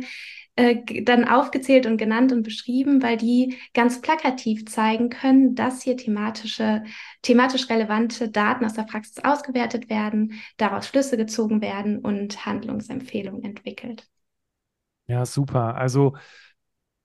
äh, 0.56 1.02
dann 1.02 1.26
aufgezählt 1.26 1.86
und 1.86 1.96
genannt 1.96 2.30
und 2.30 2.42
beschrieben, 2.42 3.02
weil 3.02 3.16
die 3.16 3.56
ganz 3.72 4.00
plakativ 4.00 4.66
zeigen 4.66 5.08
können, 5.08 5.54
dass 5.54 5.82
hier 5.82 5.96
thematische, 5.96 6.84
thematisch 7.22 7.70
relevante 7.70 8.30
Daten 8.30 8.64
aus 8.64 8.74
der 8.74 8.82
Praxis 8.82 9.24
ausgewertet 9.24 9.88
werden, 9.88 10.40
daraus 10.58 10.86
Schlüsse 10.86 11.16
gezogen 11.16 11.62
werden 11.62 11.98
und 11.98 12.44
Handlungsempfehlungen 12.44 13.44
entwickelt. 13.44 14.06
Ja, 15.06 15.24
super. 15.24 15.74
Also 15.74 16.16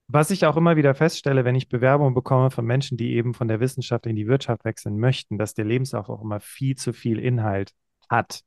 was 0.08 0.32
ich 0.32 0.46
auch 0.46 0.56
immer 0.56 0.78
wieder 0.78 0.96
feststelle, 0.96 1.44
wenn 1.44 1.56
ich 1.56 1.68
Bewerbungen 1.68 2.14
bekomme 2.14 2.50
von 2.50 2.66
Menschen, 2.66 2.98
die 2.98 3.14
eben 3.16 3.34
von 3.34 3.48
der 3.48 3.60
Wissenschaft 3.60 4.06
in 4.06 4.16
die 4.16 4.28
Wirtschaft 4.28 4.64
wechseln 4.64 4.98
möchten, 5.00 5.38
dass 5.38 5.54
der 5.54 5.66
Lebenslauf 5.66 6.10
auch 6.10 6.22
immer 6.22 6.40
viel 6.40 6.76
zu 6.76 6.94
viel 6.94 7.20
Inhalt 7.20 7.74
hat. 8.10 8.42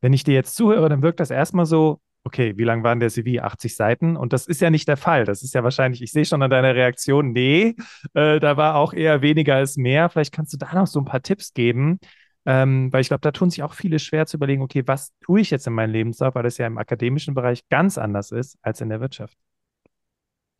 Wenn 0.00 0.12
ich 0.12 0.24
dir 0.24 0.34
jetzt 0.34 0.54
zuhöre, 0.54 0.88
dann 0.88 1.02
wirkt 1.02 1.20
das 1.20 1.30
erstmal 1.30 1.66
so, 1.66 2.00
okay, 2.24 2.56
wie 2.56 2.64
lang 2.64 2.84
waren 2.84 3.00
der 3.00 3.10
CV? 3.10 3.40
80 3.40 3.74
Seiten? 3.74 4.16
Und 4.16 4.32
das 4.32 4.46
ist 4.46 4.60
ja 4.60 4.70
nicht 4.70 4.86
der 4.86 4.96
Fall. 4.96 5.24
Das 5.24 5.42
ist 5.42 5.54
ja 5.54 5.64
wahrscheinlich, 5.64 6.02
ich 6.02 6.12
sehe 6.12 6.24
schon 6.24 6.42
an 6.42 6.50
deiner 6.50 6.74
Reaktion, 6.74 7.32
nee, 7.32 7.74
äh, 8.14 8.38
da 8.38 8.56
war 8.56 8.76
auch 8.76 8.92
eher 8.92 9.22
weniger 9.22 9.56
als 9.56 9.76
mehr. 9.76 10.08
Vielleicht 10.10 10.32
kannst 10.32 10.52
du 10.52 10.58
da 10.58 10.72
noch 10.74 10.86
so 10.86 11.00
ein 11.00 11.04
paar 11.06 11.22
Tipps 11.22 11.54
geben, 11.54 11.98
ähm, 12.46 12.92
weil 12.92 13.00
ich 13.00 13.08
glaube, 13.08 13.22
da 13.22 13.32
tun 13.32 13.50
sich 13.50 13.62
auch 13.62 13.74
viele 13.74 13.98
schwer 13.98 14.26
zu 14.26 14.36
überlegen, 14.36 14.62
okay, 14.62 14.82
was 14.86 15.12
tue 15.22 15.40
ich 15.40 15.50
jetzt 15.50 15.66
in 15.66 15.72
meinem 15.72 15.92
Lebenslauf, 15.92 16.34
weil 16.34 16.44
das 16.44 16.58
ja 16.58 16.66
im 16.66 16.78
akademischen 16.78 17.34
Bereich 17.34 17.68
ganz 17.68 17.98
anders 17.98 18.30
ist 18.30 18.58
als 18.62 18.80
in 18.80 18.90
der 18.90 19.00
Wirtschaft. 19.00 19.36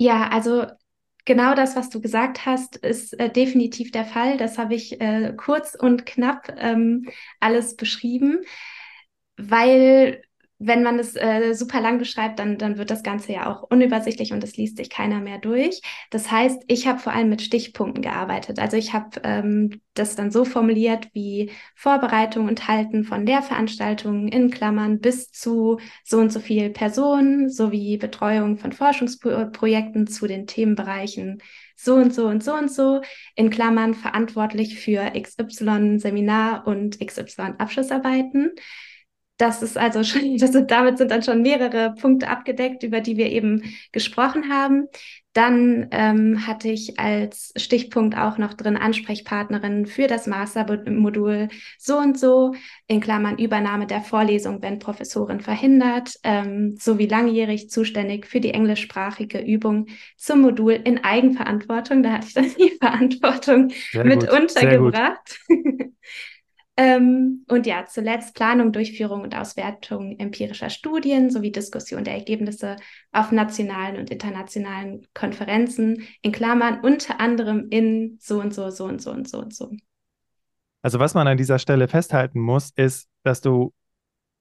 Ja, 0.02 0.28
also 0.28 0.64
genau 1.26 1.54
das, 1.54 1.76
was 1.76 1.90
du 1.90 2.00
gesagt 2.00 2.46
hast, 2.46 2.76
ist 2.76 3.18
äh, 3.20 3.30
definitiv 3.30 3.90
der 3.92 4.04
Fall. 4.06 4.38
Das 4.38 4.56
habe 4.58 4.74
ich 4.74 4.98
äh, 5.00 5.34
kurz 5.36 5.74
und 5.74 6.06
knapp 6.06 6.54
ähm, 6.58 7.06
alles 7.38 7.76
beschrieben, 7.76 8.40
weil 9.36 10.22
wenn 10.62 10.82
man 10.82 10.98
es 10.98 11.16
äh, 11.16 11.54
super 11.54 11.80
lang 11.80 11.98
beschreibt, 11.98 12.38
dann, 12.38 12.58
dann 12.58 12.76
wird 12.76 12.90
das 12.90 13.02
Ganze 13.02 13.32
ja 13.32 13.50
auch 13.50 13.62
unübersichtlich 13.62 14.34
und 14.34 14.44
es 14.44 14.58
liest 14.58 14.76
sich 14.76 14.90
keiner 14.90 15.20
mehr 15.20 15.38
durch. 15.38 15.80
Das 16.10 16.30
heißt, 16.30 16.64
ich 16.68 16.86
habe 16.86 16.98
vor 16.98 17.14
allem 17.14 17.30
mit 17.30 17.40
Stichpunkten 17.40 18.02
gearbeitet. 18.02 18.58
Also 18.58 18.76
ich 18.76 18.92
habe 18.92 19.20
ähm, 19.24 19.80
das 19.94 20.16
dann 20.16 20.30
so 20.30 20.44
formuliert 20.44 21.08
wie 21.14 21.50
Vorbereitung 21.74 22.46
und 22.46 22.68
Halten 22.68 23.04
von 23.04 23.24
Lehrveranstaltungen 23.24 24.28
in 24.28 24.50
Klammern 24.50 25.00
bis 25.00 25.32
zu 25.32 25.80
so 26.04 26.18
und 26.18 26.30
so 26.30 26.40
viel 26.40 26.68
Personen 26.68 27.48
sowie 27.48 27.96
Betreuung 27.96 28.58
von 28.58 28.72
Forschungsprojekten 28.72 30.06
zu 30.08 30.26
den 30.26 30.46
Themenbereichen 30.46 31.40
so 31.74 31.94
und 31.94 32.14
so 32.14 32.26
und 32.26 32.44
so 32.44 32.52
und 32.52 32.70
so 32.70 33.00
in 33.34 33.48
Klammern 33.48 33.94
verantwortlich 33.94 34.78
für 34.78 35.10
XY 35.18 35.98
Seminar 35.98 36.66
und 36.66 37.00
XY 37.00 37.54
Abschlussarbeiten. 37.56 38.52
Das 39.40 39.62
ist 39.62 39.78
also 39.78 40.04
schon, 40.04 40.36
das 40.36 40.52
sind, 40.52 40.70
damit 40.70 40.98
sind 40.98 41.10
dann 41.10 41.22
schon 41.22 41.42
mehrere 41.42 41.94
Punkte 41.94 42.28
abgedeckt, 42.28 42.82
über 42.82 43.00
die 43.00 43.16
wir 43.16 43.30
eben 43.30 43.62
gesprochen 43.92 44.52
haben. 44.52 44.88
Dann 45.32 45.86
ähm, 45.92 46.44
hatte 46.44 46.68
ich 46.68 46.98
als 46.98 47.52
Stichpunkt 47.56 48.18
auch 48.18 48.36
noch 48.36 48.52
drin 48.52 48.76
Ansprechpartnerin 48.76 49.86
für 49.86 50.08
das 50.08 50.26
Mastermodul 50.26 51.48
so 51.78 51.98
und 51.98 52.18
so, 52.18 52.52
in 52.88 53.00
Klammern 53.00 53.38
Übernahme 53.38 53.86
der 53.86 54.00
Vorlesung, 54.00 54.60
wenn 54.60 54.80
Professorin 54.80 55.38
verhindert, 55.38 56.16
ähm, 56.24 56.74
sowie 56.76 57.06
langjährig 57.06 57.70
zuständig 57.70 58.26
für 58.26 58.40
die 58.40 58.50
englischsprachige 58.50 59.38
Übung 59.38 59.86
zum 60.16 60.40
Modul 60.40 60.72
in 60.72 61.04
Eigenverantwortung. 61.04 62.02
Da 62.02 62.14
hatte 62.14 62.26
ich 62.26 62.34
dann 62.34 62.54
die 62.58 62.76
Verantwortung 62.80 63.70
Sehr 63.92 64.04
mit 64.04 64.28
gut. 64.28 64.32
untergebracht. 64.32 65.38
Ähm, 66.80 67.44
und 67.46 67.66
ja, 67.66 67.84
zuletzt 67.84 68.34
Planung, 68.34 68.72
Durchführung 68.72 69.20
und 69.20 69.36
Auswertung 69.36 70.18
empirischer 70.18 70.70
Studien 70.70 71.28
sowie 71.28 71.52
Diskussion 71.52 72.04
der 72.04 72.14
Ergebnisse 72.14 72.76
auf 73.12 73.32
nationalen 73.32 73.98
und 73.98 74.10
internationalen 74.10 75.06
Konferenzen, 75.12 76.06
in 76.22 76.32
Klammern 76.32 76.80
unter 76.80 77.20
anderem 77.20 77.66
in 77.68 78.16
so 78.18 78.40
und 78.40 78.54
so, 78.54 78.70
so 78.70 78.86
und 78.86 79.02
so 79.02 79.10
und 79.10 79.28
so 79.28 79.40
und 79.40 79.54
so. 79.54 79.70
Also 80.80 80.98
was 80.98 81.12
man 81.12 81.28
an 81.28 81.36
dieser 81.36 81.58
Stelle 81.58 81.86
festhalten 81.86 82.40
muss, 82.40 82.70
ist, 82.74 83.10
dass 83.24 83.42
du, 83.42 83.74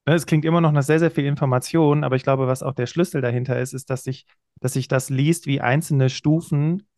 ne, 0.06 0.14
es 0.14 0.24
klingt 0.24 0.46
immer 0.46 0.62
noch 0.62 0.72
nach 0.72 0.82
sehr, 0.82 0.98
sehr 0.98 1.10
viel 1.10 1.26
Information, 1.26 2.04
aber 2.04 2.16
ich 2.16 2.22
glaube, 2.22 2.46
was 2.46 2.62
auch 2.62 2.72
der 2.72 2.86
Schlüssel 2.86 3.20
dahinter 3.20 3.60
ist, 3.60 3.74
ist, 3.74 3.90
dass 3.90 4.02
sich, 4.02 4.24
dass 4.60 4.72
sich 4.72 4.88
das 4.88 5.10
liest 5.10 5.46
wie 5.46 5.60
einzelne 5.60 6.08
Stufen 6.08 6.88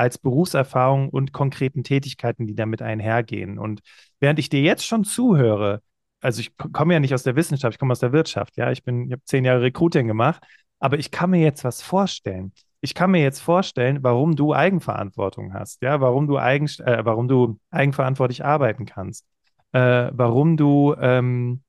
als 0.00 0.16
Berufserfahrung 0.16 1.10
und 1.10 1.32
konkreten 1.32 1.84
Tätigkeiten, 1.84 2.46
die 2.46 2.54
damit 2.54 2.80
einhergehen. 2.80 3.58
Und 3.58 3.80
während 4.18 4.38
ich 4.38 4.48
dir 4.48 4.62
jetzt 4.62 4.86
schon 4.86 5.04
zuhöre, 5.04 5.82
also 6.22 6.40
ich 6.40 6.56
komme 6.56 6.94
ja 6.94 7.00
nicht 7.00 7.12
aus 7.12 7.22
der 7.22 7.36
Wissenschaft, 7.36 7.74
ich 7.74 7.78
komme 7.78 7.92
aus 7.92 8.00
der 8.00 8.12
Wirtschaft, 8.12 8.56
ja, 8.56 8.70
ich 8.70 8.82
bin, 8.82 9.06
ich 9.06 9.12
habe 9.12 9.24
zehn 9.24 9.44
Jahre 9.44 9.60
Recruiting 9.60 10.06
gemacht, 10.08 10.42
aber 10.78 10.98
ich 10.98 11.10
kann 11.10 11.28
mir 11.30 11.42
jetzt 11.42 11.64
was 11.64 11.82
vorstellen. 11.82 12.52
Ich 12.80 12.94
kann 12.94 13.10
mir 13.10 13.22
jetzt 13.22 13.40
vorstellen, 13.40 13.98
warum 14.02 14.36
du 14.36 14.54
Eigenverantwortung 14.54 15.52
hast, 15.52 15.82
ja, 15.82 16.00
warum 16.00 16.26
du, 16.26 16.38
eigen, 16.38 16.66
äh, 16.78 17.04
warum 17.04 17.28
du 17.28 17.60
eigenverantwortlich 17.70 18.42
arbeiten 18.42 18.86
kannst, 18.86 19.26
äh, 19.72 20.10
warum 20.12 20.56
du 20.56 20.94
ähm, 20.98 21.62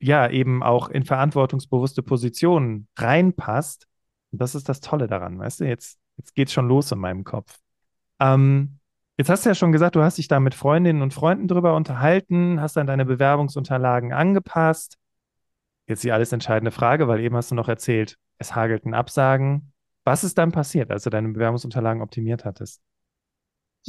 ja 0.00 0.28
eben 0.28 0.62
auch 0.62 0.90
in 0.90 1.04
verantwortungsbewusste 1.06 2.02
Positionen 2.02 2.88
reinpasst. 2.98 3.86
Und 4.32 4.42
das 4.42 4.54
ist 4.54 4.68
das 4.68 4.80
Tolle 4.80 5.06
daran, 5.06 5.38
weißt 5.38 5.60
du? 5.60 5.64
Jetzt 5.64 5.98
Jetzt 6.16 6.34
geht's 6.34 6.52
schon 6.52 6.68
los 6.68 6.90
in 6.92 6.98
meinem 6.98 7.24
Kopf. 7.24 7.58
Ähm, 8.20 8.78
jetzt 9.18 9.28
hast 9.28 9.44
du 9.44 9.50
ja 9.50 9.54
schon 9.54 9.72
gesagt, 9.72 9.96
du 9.96 10.02
hast 10.02 10.18
dich 10.18 10.28
da 10.28 10.40
mit 10.40 10.54
Freundinnen 10.54 11.02
und 11.02 11.14
Freunden 11.14 11.48
drüber 11.48 11.76
unterhalten, 11.76 12.60
hast 12.60 12.76
dann 12.76 12.86
deine 12.86 13.04
Bewerbungsunterlagen 13.04 14.12
angepasst. 14.12 14.98
Jetzt 15.86 16.02
die 16.04 16.12
alles 16.12 16.32
entscheidende 16.32 16.70
Frage, 16.70 17.06
weil 17.08 17.20
eben 17.20 17.36
hast 17.36 17.50
du 17.50 17.54
noch 17.54 17.68
erzählt, 17.68 18.16
es 18.38 18.54
hagelten 18.54 18.94
Absagen. 18.94 19.72
Was 20.04 20.24
ist 20.24 20.38
dann 20.38 20.52
passiert, 20.52 20.90
als 20.90 21.04
du 21.04 21.10
deine 21.10 21.28
Bewerbungsunterlagen 21.28 22.02
optimiert 22.02 22.44
hattest? 22.44 22.80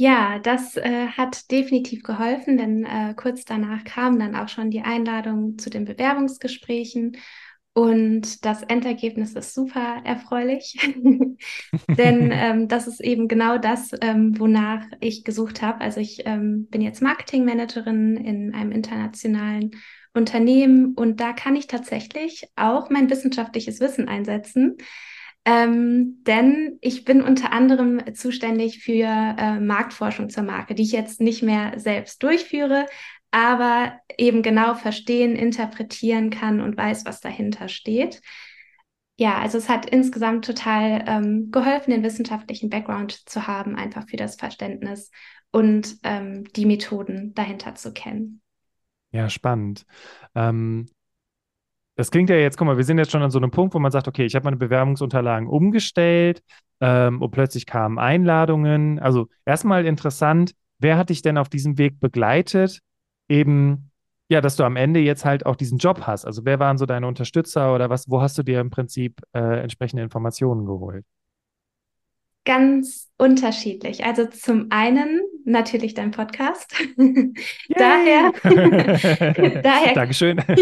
Ja, 0.00 0.38
das 0.38 0.76
äh, 0.76 1.08
hat 1.08 1.50
definitiv 1.50 2.04
geholfen, 2.04 2.56
denn 2.56 2.84
äh, 2.84 3.14
kurz 3.16 3.44
danach 3.44 3.82
kam 3.82 4.18
dann 4.20 4.36
auch 4.36 4.48
schon 4.48 4.70
die 4.70 4.82
Einladung 4.82 5.58
zu 5.58 5.70
den 5.70 5.84
Bewerbungsgesprächen 5.84 7.16
und 7.74 8.44
das 8.44 8.62
Endergebnis 8.64 9.34
ist 9.34 9.54
super 9.54 10.00
erfreulich, 10.04 10.76
denn 11.88 12.30
ähm, 12.32 12.68
das 12.68 12.88
ist 12.88 13.00
eben 13.00 13.28
genau 13.28 13.58
das, 13.58 13.90
ähm, 14.00 14.38
wonach 14.38 14.84
ich 15.00 15.24
gesucht 15.24 15.62
habe. 15.62 15.80
Also 15.80 16.00
ich 16.00 16.22
ähm, 16.26 16.66
bin 16.70 16.80
jetzt 16.80 17.02
Marketingmanagerin 17.02 18.16
in 18.16 18.54
einem 18.54 18.72
internationalen 18.72 19.70
Unternehmen 20.12 20.94
und 20.94 21.20
da 21.20 21.32
kann 21.32 21.54
ich 21.54 21.66
tatsächlich 21.68 22.48
auch 22.56 22.90
mein 22.90 23.10
wissenschaftliches 23.10 23.80
Wissen 23.80 24.08
einsetzen. 24.08 24.76
Ähm, 25.44 26.22
denn 26.24 26.78
ich 26.82 27.04
bin 27.04 27.22
unter 27.22 27.52
anderem 27.52 28.02
zuständig 28.14 28.82
für 28.82 29.06
äh, 29.06 29.60
Marktforschung 29.60 30.28
zur 30.28 30.42
Marke, 30.42 30.74
die 30.74 30.82
ich 30.82 30.92
jetzt 30.92 31.20
nicht 31.20 31.42
mehr 31.42 31.78
selbst 31.78 32.22
durchführe, 32.22 32.86
aber 33.30 33.92
eben 34.16 34.42
genau 34.42 34.74
verstehen, 34.74 35.36
interpretieren 35.36 36.30
kann 36.30 36.60
und 36.60 36.76
weiß, 36.76 37.04
was 37.04 37.20
dahinter 37.20 37.68
steht. 37.68 38.20
Ja, 39.16 39.38
also 39.38 39.58
es 39.58 39.68
hat 39.68 39.86
insgesamt 39.86 40.44
total 40.44 41.04
ähm, 41.06 41.50
geholfen, 41.50 41.90
den 41.90 42.04
wissenschaftlichen 42.04 42.70
Background 42.70 43.28
zu 43.28 43.46
haben, 43.46 43.74
einfach 43.74 44.08
für 44.08 44.16
das 44.16 44.36
Verständnis 44.36 45.10
und 45.50 45.96
ähm, 46.04 46.44
die 46.54 46.66
Methoden 46.66 47.34
dahinter 47.34 47.74
zu 47.74 47.92
kennen. 47.92 48.40
Ja, 49.10 49.28
spannend. 49.28 49.84
Ähm, 50.34 50.86
das 51.96 52.12
klingt 52.12 52.30
ja 52.30 52.36
jetzt, 52.36 52.56
guck 52.56 52.66
mal, 52.68 52.76
wir 52.76 52.84
sind 52.84 52.98
jetzt 52.98 53.10
schon 53.10 53.22
an 53.22 53.32
so 53.32 53.38
einem 53.38 53.50
Punkt, 53.50 53.74
wo 53.74 53.80
man 53.80 53.90
sagt, 53.90 54.06
okay, 54.06 54.24
ich 54.24 54.36
habe 54.36 54.44
meine 54.44 54.56
Bewerbungsunterlagen 54.56 55.48
umgestellt 55.48 56.42
ähm, 56.80 57.20
und 57.20 57.32
plötzlich 57.32 57.66
kamen 57.66 57.98
Einladungen. 57.98 59.00
Also 59.00 59.26
erstmal 59.44 59.84
interessant, 59.84 60.54
wer 60.78 60.96
hat 60.96 61.10
dich 61.10 61.22
denn 61.22 61.38
auf 61.38 61.48
diesem 61.48 61.76
Weg 61.76 61.98
begleitet? 61.98 62.82
Eben, 63.28 63.90
ja, 64.28 64.40
dass 64.40 64.56
du 64.56 64.64
am 64.64 64.76
Ende 64.76 65.00
jetzt 65.00 65.24
halt 65.24 65.46
auch 65.46 65.56
diesen 65.56 65.78
Job 65.78 66.02
hast. 66.06 66.24
Also 66.24 66.44
wer 66.44 66.58
waren 66.58 66.78
so 66.78 66.86
deine 66.86 67.06
Unterstützer 67.06 67.74
oder 67.74 67.90
was, 67.90 68.08
wo 68.10 68.20
hast 68.20 68.36
du 68.38 68.42
dir 68.42 68.60
im 68.60 68.70
Prinzip 68.70 69.20
äh, 69.32 69.60
entsprechende 69.60 70.02
Informationen 70.02 70.66
geholt? 70.66 71.04
Ganz 72.44 73.10
unterschiedlich. 73.18 74.04
Also 74.04 74.26
zum 74.26 74.68
einen 74.70 75.20
natürlich 75.44 75.94
dein 75.94 76.12
Podcast. 76.12 76.72
daher, 77.68 78.32
daher, 79.62 79.94
Dankeschön. 79.94 80.42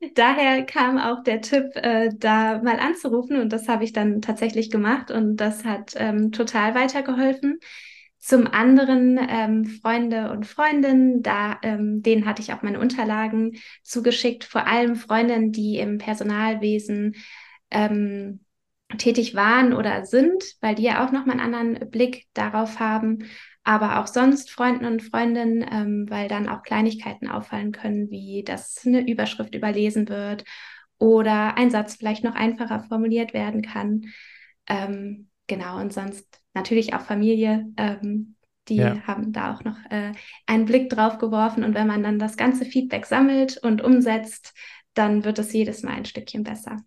Ja, 0.00 0.08
daher 0.14 0.66
kam 0.66 0.98
auch 0.98 1.22
der 1.22 1.40
Tipp, 1.40 1.64
äh, 1.76 2.10
da 2.14 2.60
mal 2.62 2.78
anzurufen 2.78 3.40
und 3.40 3.54
das 3.54 3.68
habe 3.68 3.84
ich 3.84 3.94
dann 3.94 4.20
tatsächlich 4.20 4.70
gemacht 4.70 5.10
und 5.10 5.36
das 5.36 5.64
hat 5.64 5.94
ähm, 5.96 6.30
total 6.30 6.74
weitergeholfen. 6.74 7.58
Zum 8.22 8.46
anderen 8.46 9.18
ähm, 9.20 9.64
Freunde 9.64 10.30
und 10.30 10.46
Freundinnen, 10.46 11.24
da 11.24 11.58
ähm, 11.64 12.02
denen 12.02 12.24
hatte 12.24 12.40
ich 12.40 12.52
auch 12.52 12.62
meine 12.62 12.78
Unterlagen 12.78 13.56
zugeschickt, 13.82 14.44
vor 14.44 14.68
allem 14.68 14.94
Freundinnen, 14.94 15.50
die 15.50 15.78
im 15.78 15.98
Personalwesen 15.98 17.16
ähm, 17.72 18.44
tätig 18.96 19.34
waren 19.34 19.72
oder 19.72 20.06
sind, 20.06 20.44
weil 20.60 20.76
die 20.76 20.84
ja 20.84 21.04
auch 21.04 21.10
nochmal 21.10 21.40
einen 21.40 21.52
anderen 21.52 21.90
Blick 21.90 22.26
darauf 22.32 22.78
haben, 22.78 23.24
aber 23.64 23.98
auch 23.98 24.06
sonst 24.06 24.52
Freunden 24.52 24.84
und 24.84 25.02
Freundinnen, 25.02 25.66
ähm, 25.68 26.06
weil 26.08 26.28
dann 26.28 26.48
auch 26.48 26.62
Kleinigkeiten 26.62 27.28
auffallen 27.28 27.72
können, 27.72 28.08
wie 28.10 28.44
dass 28.44 28.86
eine 28.86 29.04
Überschrift 29.04 29.52
überlesen 29.52 30.08
wird 30.08 30.44
oder 30.96 31.56
ein 31.56 31.72
Satz 31.72 31.96
vielleicht 31.96 32.22
noch 32.22 32.36
einfacher 32.36 32.84
formuliert 32.84 33.34
werden 33.34 33.62
kann. 33.62 34.12
Ähm, 34.68 35.28
genau, 35.48 35.80
und 35.80 35.92
sonst 35.92 36.41
natürlich 36.54 36.94
auch 36.94 37.00
Familie, 37.00 37.66
ähm, 37.76 38.36
die 38.68 38.76
ja. 38.76 39.02
haben 39.06 39.32
da 39.32 39.54
auch 39.54 39.64
noch 39.64 39.78
äh, 39.90 40.12
einen 40.46 40.66
Blick 40.66 40.88
drauf 40.90 41.18
geworfen. 41.18 41.64
Und 41.64 41.74
wenn 41.74 41.86
man 41.86 42.02
dann 42.02 42.18
das 42.18 42.36
ganze 42.36 42.64
Feedback 42.64 43.06
sammelt 43.06 43.58
und 43.58 43.82
umsetzt, 43.82 44.54
dann 44.94 45.24
wird 45.24 45.38
es 45.38 45.52
jedes 45.52 45.82
Mal 45.82 45.94
ein 45.94 46.04
Stückchen 46.04 46.44
besser. 46.44 46.78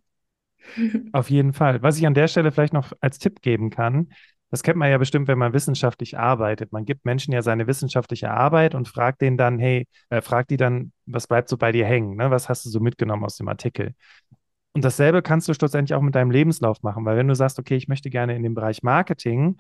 Auf 1.12 1.30
jeden 1.30 1.54
Fall. 1.54 1.82
Was 1.82 1.98
ich 1.98 2.08
an 2.08 2.14
der 2.14 2.28
Stelle 2.28 2.52
vielleicht 2.52 2.74
noch 2.74 2.94
als 3.02 3.20
Tipp 3.20 3.42
geben 3.42 3.70
kann, 3.70 4.10
das 4.52 4.64
kennt 4.64 4.78
man 4.78 4.90
ja 4.90 4.98
bestimmt, 4.98 5.28
wenn 5.28 5.38
man 5.38 5.54
wissenschaftlich 5.54 6.18
arbeitet. 6.18 6.72
Man 6.72 6.86
gibt 6.86 7.04
Menschen 7.04 7.34
ja 7.34 7.42
seine 7.42 7.68
wissenschaftliche 7.68 8.32
Arbeit 8.32 8.76
und 8.76 8.88
fragt 8.88 9.22
denen 9.22 9.38
dann, 9.38 9.60
hey, 9.60 9.88
äh, 10.10 10.22
fragt 10.22 10.52
die 10.52 10.58
dann, 10.58 10.92
was 11.06 11.28
bleibt 11.28 11.50
so 11.50 11.58
bei 11.58 11.72
dir 11.72 11.86
hängen? 11.86 12.16
Ne? 12.16 12.32
Was 12.32 12.48
hast 12.48 12.66
du 12.66 12.70
so 12.70 12.80
mitgenommen 12.80 13.26
aus 13.26 13.36
dem 13.36 13.48
Artikel? 13.48 13.96
Und 14.76 14.84
dasselbe 14.84 15.22
kannst 15.22 15.48
du 15.48 15.54
schlussendlich 15.54 15.96
auch 15.96 16.02
mit 16.02 16.16
deinem 16.16 16.32
Lebenslauf 16.32 16.84
machen, 16.84 17.06
weil 17.06 17.16
wenn 17.16 17.30
du 17.30 17.34
sagst, 17.36 17.58
okay, 17.60 17.78
ich 17.78 17.88
möchte 17.88 18.10
gerne 18.10 18.36
in 18.36 18.44
dem 18.44 18.56
Bereich 18.56 18.84
Marketing 18.84 19.58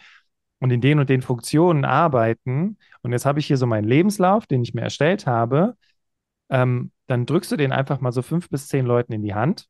und 0.59 0.71
in 0.71 0.81
den 0.81 0.99
und 0.99 1.09
den 1.09 1.21
Funktionen 1.21 1.85
arbeiten 1.85 2.77
und 3.01 3.13
jetzt 3.13 3.25
habe 3.25 3.39
ich 3.39 3.47
hier 3.47 3.55
so 3.55 3.65
meinen 3.65 3.85
Lebenslauf, 3.85 4.45
den 4.45 4.61
ich 4.61 4.73
mir 4.73 4.81
erstellt 4.81 5.25
habe, 5.25 5.77
ähm, 6.49 6.91
dann 7.07 7.25
drückst 7.25 7.49
du 7.53 7.55
den 7.55 7.71
einfach 7.71 8.01
mal 8.01 8.11
so 8.11 8.21
fünf 8.21 8.49
bis 8.49 8.67
zehn 8.67 8.85
Leuten 8.85 9.13
in 9.13 9.21
die 9.23 9.33
Hand, 9.33 9.69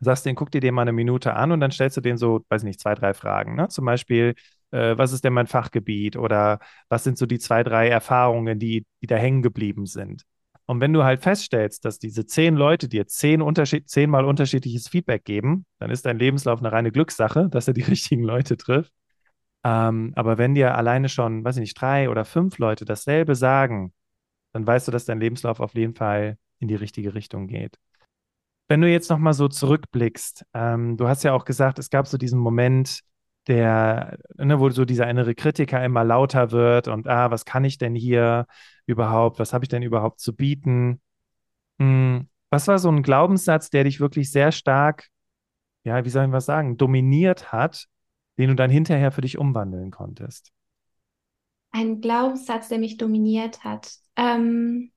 sagst 0.00 0.26
denen, 0.26 0.34
guck 0.34 0.50
dir 0.50 0.60
den 0.60 0.74
mal 0.74 0.82
eine 0.82 0.92
Minute 0.92 1.34
an 1.34 1.52
und 1.52 1.60
dann 1.60 1.70
stellst 1.70 1.96
du 1.96 2.00
denen 2.00 2.18
so, 2.18 2.44
weiß 2.48 2.64
nicht, 2.64 2.80
zwei, 2.80 2.96
drei 2.96 3.14
Fragen. 3.14 3.54
Ne? 3.54 3.68
Zum 3.68 3.84
Beispiel, 3.84 4.34
äh, 4.72 4.98
was 4.98 5.12
ist 5.12 5.22
denn 5.24 5.34
mein 5.34 5.46
Fachgebiet 5.46 6.16
oder 6.16 6.58
was 6.88 7.04
sind 7.04 7.16
so 7.16 7.26
die 7.26 7.38
zwei, 7.38 7.62
drei 7.62 7.88
Erfahrungen, 7.88 8.58
die, 8.58 8.86
die 9.02 9.06
da 9.06 9.16
hängen 9.16 9.42
geblieben 9.42 9.86
sind? 9.86 10.24
Und 10.68 10.82
wenn 10.82 10.92
du 10.92 11.02
halt 11.02 11.22
feststellst, 11.22 11.86
dass 11.86 11.98
diese 11.98 12.26
zehn 12.26 12.54
Leute 12.54 12.88
dir 12.88 13.06
zehn 13.06 13.40
Unterschied, 13.40 13.88
zehnmal 13.88 14.26
unterschiedliches 14.26 14.86
Feedback 14.86 15.24
geben, 15.24 15.64
dann 15.78 15.90
ist 15.90 16.04
dein 16.04 16.18
Lebenslauf 16.18 16.58
eine 16.58 16.70
reine 16.70 16.92
Glückssache, 16.92 17.48
dass 17.48 17.68
er 17.68 17.74
die 17.74 17.82
richtigen 17.94 18.22
Leute 18.22 18.58
trifft. 18.58 18.92
Ähm, 19.64 20.12
aber 20.14 20.36
wenn 20.36 20.54
dir 20.54 20.74
alleine 20.76 21.08
schon, 21.08 21.42
weiß 21.42 21.56
ich 21.56 21.62
nicht, 21.62 21.80
drei 21.80 22.10
oder 22.10 22.26
fünf 22.26 22.58
Leute 22.58 22.84
dasselbe 22.84 23.34
sagen, 23.34 23.94
dann 24.52 24.66
weißt 24.66 24.86
du, 24.88 24.92
dass 24.92 25.06
dein 25.06 25.20
Lebenslauf 25.20 25.58
auf 25.60 25.74
jeden 25.74 25.94
Fall 25.94 26.36
in 26.58 26.68
die 26.68 26.74
richtige 26.74 27.14
Richtung 27.14 27.46
geht. 27.46 27.78
Wenn 28.68 28.82
du 28.82 28.90
jetzt 28.90 29.08
nochmal 29.08 29.32
so 29.32 29.48
zurückblickst, 29.48 30.44
ähm, 30.52 30.98
du 30.98 31.08
hast 31.08 31.22
ja 31.22 31.32
auch 31.32 31.46
gesagt, 31.46 31.78
es 31.78 31.88
gab 31.88 32.06
so 32.06 32.18
diesen 32.18 32.38
Moment, 32.38 33.00
der, 33.48 34.18
ne, 34.36 34.60
wo 34.60 34.70
so 34.70 34.84
dieser 34.84 35.08
innere 35.08 35.34
Kritiker 35.34 35.82
immer 35.84 36.04
lauter 36.04 36.52
wird 36.52 36.86
und, 36.86 37.08
ah, 37.08 37.30
was 37.30 37.44
kann 37.44 37.64
ich 37.64 37.78
denn 37.78 37.94
hier 37.94 38.46
überhaupt? 38.86 39.38
Was 39.38 39.52
habe 39.52 39.64
ich 39.64 39.68
denn 39.68 39.82
überhaupt 39.82 40.20
zu 40.20 40.36
bieten? 40.36 41.00
Hm, 41.78 42.28
was 42.50 42.68
war 42.68 42.78
so 42.78 42.90
ein 42.90 43.02
Glaubenssatz, 43.02 43.70
der 43.70 43.84
dich 43.84 44.00
wirklich 44.00 44.30
sehr 44.30 44.52
stark, 44.52 45.08
ja, 45.84 46.04
wie 46.04 46.10
soll 46.10 46.26
ich 46.26 46.32
was 46.32 46.46
sagen, 46.46 46.76
dominiert 46.76 47.52
hat, 47.52 47.86
den 48.38 48.50
du 48.50 48.54
dann 48.54 48.70
hinterher 48.70 49.12
für 49.12 49.22
dich 49.22 49.38
umwandeln 49.38 49.90
konntest? 49.90 50.52
Ein 51.70 52.00
Glaubenssatz, 52.00 52.68
der 52.68 52.78
mich 52.78 52.96
dominiert 52.96 53.64
hat. 53.64 53.92
Ähm, 54.16 54.92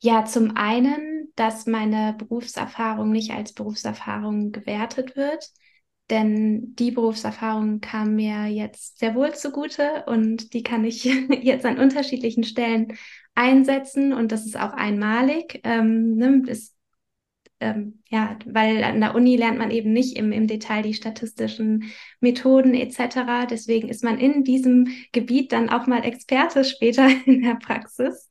ja, 0.00 0.24
zum 0.24 0.56
einen, 0.56 1.32
dass 1.36 1.66
meine 1.66 2.14
Berufserfahrung 2.18 3.10
nicht 3.10 3.32
als 3.32 3.52
Berufserfahrung 3.52 4.52
gewertet 4.52 5.16
wird. 5.16 5.50
Denn 6.10 6.76
die 6.76 6.92
Berufserfahrung 6.92 7.80
kam 7.80 8.14
mir 8.14 8.46
jetzt 8.46 9.00
sehr 9.00 9.16
wohl 9.16 9.34
zugute 9.34 10.04
und 10.06 10.52
die 10.52 10.62
kann 10.62 10.84
ich 10.84 11.04
jetzt 11.42 11.66
an 11.66 11.78
unterschiedlichen 11.78 12.44
Stellen 12.44 12.96
einsetzen 13.34 14.12
und 14.12 14.30
das 14.30 14.46
ist 14.46 14.58
auch 14.58 14.72
einmalig. 14.72 15.60
Ähm, 15.64 16.14
ne, 16.16 16.42
ist, 16.46 16.76
ähm, 17.58 18.02
ja, 18.08 18.38
weil 18.46 18.84
an 18.84 19.00
der 19.00 19.16
Uni 19.16 19.36
lernt 19.36 19.58
man 19.58 19.72
eben 19.72 19.92
nicht 19.92 20.16
im, 20.16 20.30
im 20.30 20.46
Detail 20.46 20.82
die 20.82 20.94
statistischen 20.94 21.90
Methoden 22.20 22.74
etc. 22.74 23.46
Deswegen 23.50 23.88
ist 23.88 24.04
man 24.04 24.18
in 24.18 24.44
diesem 24.44 24.88
Gebiet 25.10 25.50
dann 25.50 25.68
auch 25.70 25.88
mal 25.88 26.04
Experte 26.04 26.62
später 26.62 27.08
in 27.26 27.42
der 27.42 27.56
Praxis, 27.56 28.28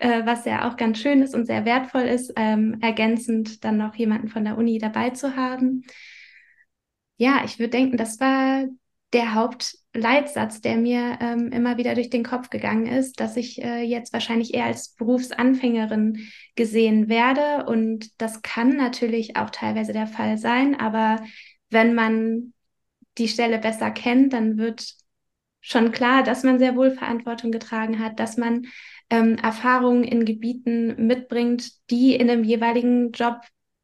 äh, 0.00 0.26
was 0.26 0.44
ja 0.44 0.68
auch 0.68 0.76
ganz 0.76 0.98
schön 0.98 1.22
ist 1.22 1.36
und 1.36 1.46
sehr 1.46 1.64
wertvoll 1.64 2.02
ist, 2.02 2.32
ähm, 2.34 2.78
ergänzend 2.80 3.64
dann 3.64 3.76
noch 3.76 3.94
jemanden 3.94 4.26
von 4.26 4.42
der 4.42 4.58
Uni 4.58 4.78
dabei 4.78 5.10
zu 5.10 5.36
haben 5.36 5.84
ja, 7.16 7.42
ich 7.44 7.58
würde 7.58 7.70
denken, 7.70 7.96
das 7.96 8.20
war 8.20 8.64
der 9.12 9.34
Hauptleitsatz, 9.34 10.60
der 10.60 10.76
mir 10.76 11.18
ähm, 11.20 11.52
immer 11.52 11.76
wieder 11.76 11.94
durch 11.94 12.10
den 12.10 12.24
Kopf 12.24 12.50
gegangen 12.50 12.86
ist, 12.86 13.20
dass 13.20 13.36
ich 13.36 13.62
äh, 13.62 13.82
jetzt 13.82 14.12
wahrscheinlich 14.12 14.54
eher 14.54 14.64
als 14.64 14.94
Berufsanfängerin 14.94 16.28
gesehen 16.54 17.08
werde. 17.08 17.66
Und 17.66 18.08
das 18.20 18.42
kann 18.42 18.76
natürlich 18.76 19.36
auch 19.36 19.50
teilweise 19.50 19.92
der 19.92 20.06
Fall 20.06 20.38
sein. 20.38 20.78
Aber 20.78 21.22
wenn 21.70 21.94
man 21.94 22.54
die 23.18 23.28
Stelle 23.28 23.58
besser 23.58 23.90
kennt, 23.90 24.32
dann 24.32 24.56
wird 24.56 24.94
schon 25.60 25.92
klar, 25.92 26.22
dass 26.22 26.42
man 26.42 26.58
sehr 26.58 26.74
wohl 26.76 26.90
Verantwortung 26.90 27.52
getragen 27.52 27.98
hat, 27.98 28.18
dass 28.18 28.36
man 28.36 28.66
ähm, 29.10 29.36
Erfahrungen 29.36 30.04
in 30.04 30.24
Gebieten 30.24 31.06
mitbringt, 31.06 31.70
die 31.90 32.14
in 32.14 32.28
dem 32.28 32.44
jeweiligen 32.44 33.12
Job 33.12 33.42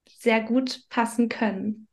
sehr 0.08 0.40
gut 0.42 0.88
passen 0.88 1.28
können. 1.28 1.87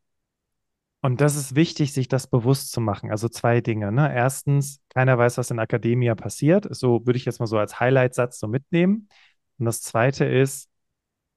Und 1.05 1.21
das 1.21 1.35
ist 1.35 1.53
wichtig, 1.53 1.93
sich 1.93 2.07
das 2.07 2.25
bewusst 2.25 2.71
zu 2.71 2.81
machen. 2.81 3.11
Also 3.11 3.29
zwei 3.29 3.61
Dinge. 3.61 3.91
Ne? 3.91 4.11
Erstens, 4.11 4.81
keiner 4.89 5.15
weiß, 5.19 5.37
was 5.37 5.51
in 5.51 5.59
Akademia 5.59 6.15
passiert. 6.15 6.65
So 6.75 7.05
würde 7.05 7.17
ich 7.17 7.25
jetzt 7.25 7.39
mal 7.39 7.45
so 7.45 7.59
als 7.59 7.79
Highlight-Satz 7.79 8.39
so 8.39 8.47
mitnehmen. 8.47 9.07
Und 9.59 9.65
das 9.65 9.83
zweite 9.83 10.25
ist, 10.25 10.67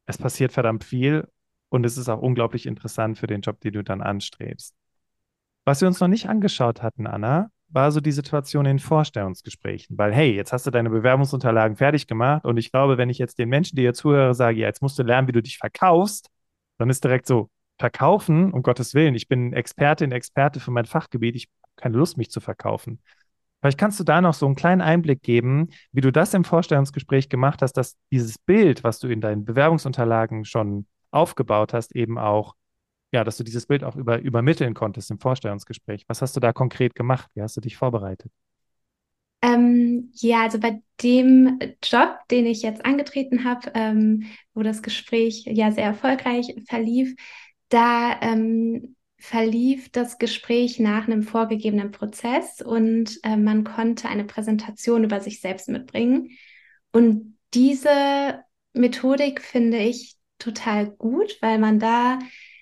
es 0.07 0.17
passiert 0.17 0.53
verdammt 0.53 0.85
viel 0.85 1.29
und 1.69 1.85
es 1.85 1.99
ist 1.99 2.09
auch 2.09 2.23
unglaublich 2.23 2.65
interessant 2.65 3.19
für 3.19 3.27
den 3.27 3.43
Job, 3.43 3.61
den 3.61 3.75
du 3.75 3.85
dann 3.85 4.01
anstrebst. 4.01 4.75
Was 5.67 5.83
wir 5.83 5.89
uns 5.89 6.01
noch 6.01 6.09
nicht 6.09 6.31
angeschaut 6.31 6.83
hatten, 6.83 7.07
Anna, 7.07 7.51
war 7.69 7.93
so 7.93 8.01
die 8.01 8.13
Situation 8.13 8.65
in 8.65 8.79
Vorstellungsgesprächen. 8.79 9.99
Weil, 9.99 10.15
hey, 10.15 10.35
jetzt 10.35 10.55
hast 10.55 10.67
du 10.67 10.71
deine 10.71 10.89
Bewerbungsunterlagen 10.89 11.77
fertig 11.77 12.07
gemacht 12.07 12.47
und 12.47 12.57
ich 12.57 12.73
glaube, 12.73 12.97
wenn 12.97 13.11
ich 13.11 13.19
jetzt 13.19 13.39
den 13.39 13.51
Menschen, 13.51 13.77
die 13.77 13.83
hier 13.83 13.93
zuhören, 13.93 14.33
sage, 14.33 14.61
ja, 14.61 14.67
jetzt 14.67 14.81
musst 14.81 14.99
du 14.99 15.03
lernen, 15.03 15.29
wie 15.29 15.33
du 15.33 15.43
dich 15.43 15.59
verkaufst, 15.59 16.31
dann 16.79 16.89
ist 16.89 17.05
direkt 17.05 17.27
so, 17.27 17.51
verkaufen, 17.79 18.53
um 18.53 18.63
Gottes 18.63 18.95
Willen. 18.95 19.15
Ich 19.15 19.29
bin 19.29 19.53
Expertin, 19.53 20.13
Experte 20.13 20.61
für 20.61 20.71
mein 20.71 20.87
Fachgebiet. 20.87 21.37
Ich 21.37 21.45
habe 21.45 21.73
keine 21.77 21.97
Lust, 21.97 22.17
mich 22.17 22.31
zu 22.31 22.41
verkaufen. 22.41 23.01
Vielleicht 23.61 23.79
kannst 23.79 23.99
du 23.99 24.05
da 24.05 24.21
noch 24.21 24.35
so 24.35 24.47
einen 24.47 24.55
kleinen 24.55 24.81
Einblick 24.81 25.23
geben, 25.23 25.69
wie 25.93 26.01
du 26.01 26.13
das 26.13 26.33
im 26.35 26.45
Vorstellungsgespräch 26.45 27.29
gemacht 27.29 27.61
hast, 27.61 27.73
dass 27.73 27.97
dieses 28.13 28.39
Bild, 28.39 28.85
was 28.85 29.01
du 29.01 29.09
in 29.09 29.21
deinen 29.21 29.45
Bewerbungsunterlagen 29.45 30.45
schon 30.45 30.87
aufgebaut 31.11 31.73
hast, 31.73 31.95
eben 31.97 32.19
auch, 32.19 32.55
ja, 33.13 33.25
dass 33.25 33.37
du 33.37 33.45
dieses 33.45 33.67
Bild 33.67 33.83
auch 33.83 33.97
über, 33.97 34.21
übermitteln 34.21 34.75
konntest 34.75 35.11
im 35.11 35.19
Vorstellungsgespräch. 35.19 36.05
Was 36.07 36.23
hast 36.23 36.37
du 36.37 36.41
da 36.41 36.53
konkret 36.53 36.95
gemacht? 36.95 37.29
Wie 37.35 37.43
hast 37.43 37.57
du 37.57 37.61
dich 37.61 37.77
vorbereitet? 37.77 38.31
Ähm, 39.41 40.11
ja, 40.15 40.43
also 40.43 40.59
bei 40.59 40.83
dem 41.03 41.59
Job, 41.83 42.17
den 42.31 42.47
ich 42.47 42.63
jetzt 42.63 42.85
angetreten 42.85 43.45
habe, 43.45 43.71
ähm, 43.75 44.25
wo 44.53 44.63
das 44.63 44.83
Gespräch 44.83 45.45
ja 45.47 45.71
sehr 45.71 45.85
erfolgreich 45.85 46.55
verlief, 46.67 47.15
da 47.69 48.21
ähm, 48.21 48.97
verlief 49.19 49.91
das 49.91 50.19
Gespräch 50.19 50.79
nach 50.79 51.07
einem 51.07 51.23
vorgegebenen 51.23 51.91
Prozess 51.91 52.63
und 52.63 53.19
äh, 53.25 53.37
man 53.37 53.65
konnte 53.65 54.09
eine 54.09 54.25
Präsentation 54.25 55.05
über 55.05 55.21
sich 55.21 55.41
selbst 55.41 55.69
mitbringen. 55.69 56.31
Und 56.93 57.37
diese 57.55 58.45
Methodik 58.75 59.43
finde 59.43 59.79
ich 59.79 60.17
total 60.39 60.89
gut, 60.91 61.37
weil 61.41 61.59
man 61.59 61.79
da 61.81 62.21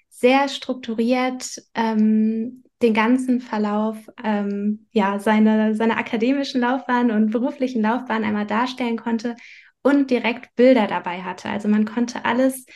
sehr 0.09 0.49
strukturiert 0.49 1.63
ähm, 1.75 2.65
den 2.83 2.95
ganzen 2.95 3.41
Verlauf, 3.41 3.99
ähm, 4.23 4.87
ja, 4.93 5.19
seine, 5.19 5.75
seine 5.75 5.97
akademischen 5.97 6.63
Laufbahn 6.63 7.11
und 7.11 7.31
beruflichen 7.31 7.83
Laufbahn 7.83 8.25
einmal 8.25 8.47
darstellen 8.47 8.97
konnte 8.97 9.37
und 9.83 10.11
direkt 10.11 10.55
Bilder 10.57 10.87
dabei 10.87 11.23
hatte. 11.23 11.49
Also 11.49 11.69
man 11.69 11.85
konnte 11.85 12.25
alles 12.25 12.67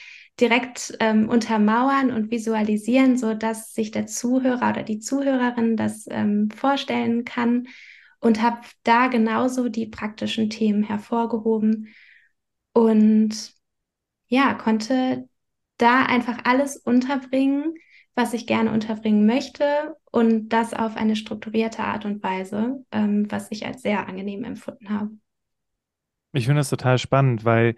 direkt 0.41 0.97
ähm, 1.01 1.29
untermauern 1.29 2.11
und 2.11 2.31
visualisieren, 2.31 3.17
so 3.17 3.35
dass 3.35 3.75
sich 3.75 3.91
der 3.91 4.07
Zuhörer 4.07 4.71
oder 4.71 4.83
die 4.83 4.99
Zuhörerin 4.99 5.77
das 5.77 6.07
ähm, 6.11 6.51
vorstellen 6.51 7.25
kann 7.25 7.69
und 8.21 8.43
habe 8.43 8.61
da 8.83 9.09
genauso 9.09 9.69
die 9.69 9.87
praktischen 9.87 10.51
Themen 10.51 10.83
hervorgehoben 10.83 11.89
und 12.73 13.55
ja, 14.29 14.55
konnte 14.55 15.29
da 15.79 16.05
einfach 16.05 16.39
alles 16.45 16.77
unterbringen, 16.77 17.75
was 18.15 18.33
ich 18.35 18.47
gerne 18.47 18.71
unterbringen 18.73 19.27
möchte 19.27 19.97
und 20.11 20.51
das 20.51 20.75
auf 20.75 20.97
eine 20.97 21.17
strukturierte 21.17 21.83
Art 21.83 22.05
und 22.05 22.23
Weise, 22.23 22.85
ähm, 22.93 23.31
was 23.31 23.51
ich 23.51 23.67
als 23.67 23.83
sehr 23.83 24.07
angenehm 24.09 24.45
empfunden 24.45 24.91
habe. 24.91 25.11
Ich 26.33 26.45
finde 26.45 26.61
das 26.61 26.71
total 26.71 26.99
spannend, 26.99 27.45
weil 27.45 27.75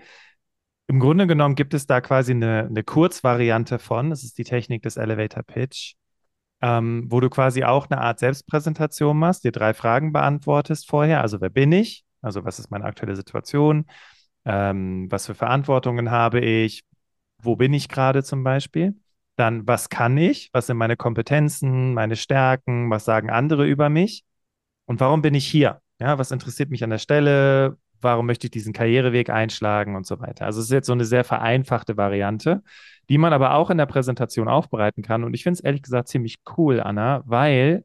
im 0.89 1.01
Grunde 1.01 1.27
genommen 1.27 1.55
gibt 1.55 1.75
es 1.75 1.87
da 1.87 2.01
quasi 2.01 2.33
eine, 2.33 2.67
eine 2.69 2.83
Kurzvariante 2.83 3.79
von, 3.79 4.11
das 4.11 4.25
ist 4.25 4.39
die 4.39 4.45
Technik 4.45 4.83
des 4.83 4.97
Elevator 4.97 5.43
Pitch, 5.43 5.95
ähm, 6.61 7.07
wo 7.09 7.21
du 7.21 7.31
quasi 7.31 7.65
auch 7.65 7.89
eine 7.91 8.01
Art 8.01 8.19
Selbstpräsentation 8.19 9.19
machst, 9.19 9.45
dir 9.45 9.53
drei 9.53 9.75
Fragen 9.75 10.13
beantwortest 10.13 10.89
vorher. 10.89 11.23
Also 11.23 11.41
wer 11.41 11.51
bin 11.51 11.73
ich? 11.73 12.05
Also 12.21 12.45
was 12.45 12.59
ist 12.59 12.71
meine 12.71 12.85
aktuelle 12.85 13.17
Situation? 13.17 13.87
Ähm, 14.45 15.11
was 15.11 15.27
für 15.27 15.35
Verantwortungen 15.35 16.11
habe 16.11 16.41
ich? 16.41 16.85
Wo 17.39 17.57
bin 17.57 17.73
ich 17.75 17.89
gerade 17.89 18.23
zum 18.23 18.45
Beispiel? 18.45 18.95
Dann, 19.37 19.67
was 19.67 19.89
kann 19.89 20.17
ich? 20.19 20.51
Was 20.53 20.67
sind 20.67 20.77
meine 20.77 20.97
Kompetenzen, 20.97 21.95
meine 21.95 22.17
Stärken? 22.17 22.91
Was 22.91 23.05
sagen 23.05 23.31
andere 23.31 23.67
über 23.67 23.89
mich? 23.89 24.25
Und 24.87 25.01
warum 25.01 25.23
bin 25.23 25.35
ich 25.35 25.47
hier? 25.47 25.81
Ja, 26.01 26.19
was 26.19 26.31
interessiert 26.33 26.71
mich 26.71 26.85
an 26.85 26.91
der 26.91 26.99
Stelle? 26.99 27.79
Warum 28.03 28.27
möchte 28.27 28.47
ich 28.47 28.51
diesen 28.51 28.73
Karriereweg 28.73 29.31
einschlagen 29.31 29.97
und 29.97 30.07
so 30.07 30.21
weiter. 30.21 30.47
Also 30.47 30.61
es 30.61 30.67
ist 30.67 30.73
jetzt 30.73 30.87
so 30.87 30.93
eine 30.93 31.05
sehr 31.05 31.25
vereinfachte 31.25 31.97
Variante, 31.97 32.63
die 33.09 33.19
man 33.19 33.33
aber 33.33 33.55
auch 33.55 33.71
in 33.71 33.79
der 33.79 33.87
Präsentation 33.87 34.49
aufbereiten 34.49 35.03
kann. 35.03 35.25
Und 35.25 35.35
ich 35.35 35.43
finde 35.43 35.59
es 35.59 35.65
ehrlich 35.65 35.83
gesagt 35.83 36.09
ziemlich 36.09 36.39
cool, 36.57 36.81
Anna, 36.81 37.23
weil 37.27 37.85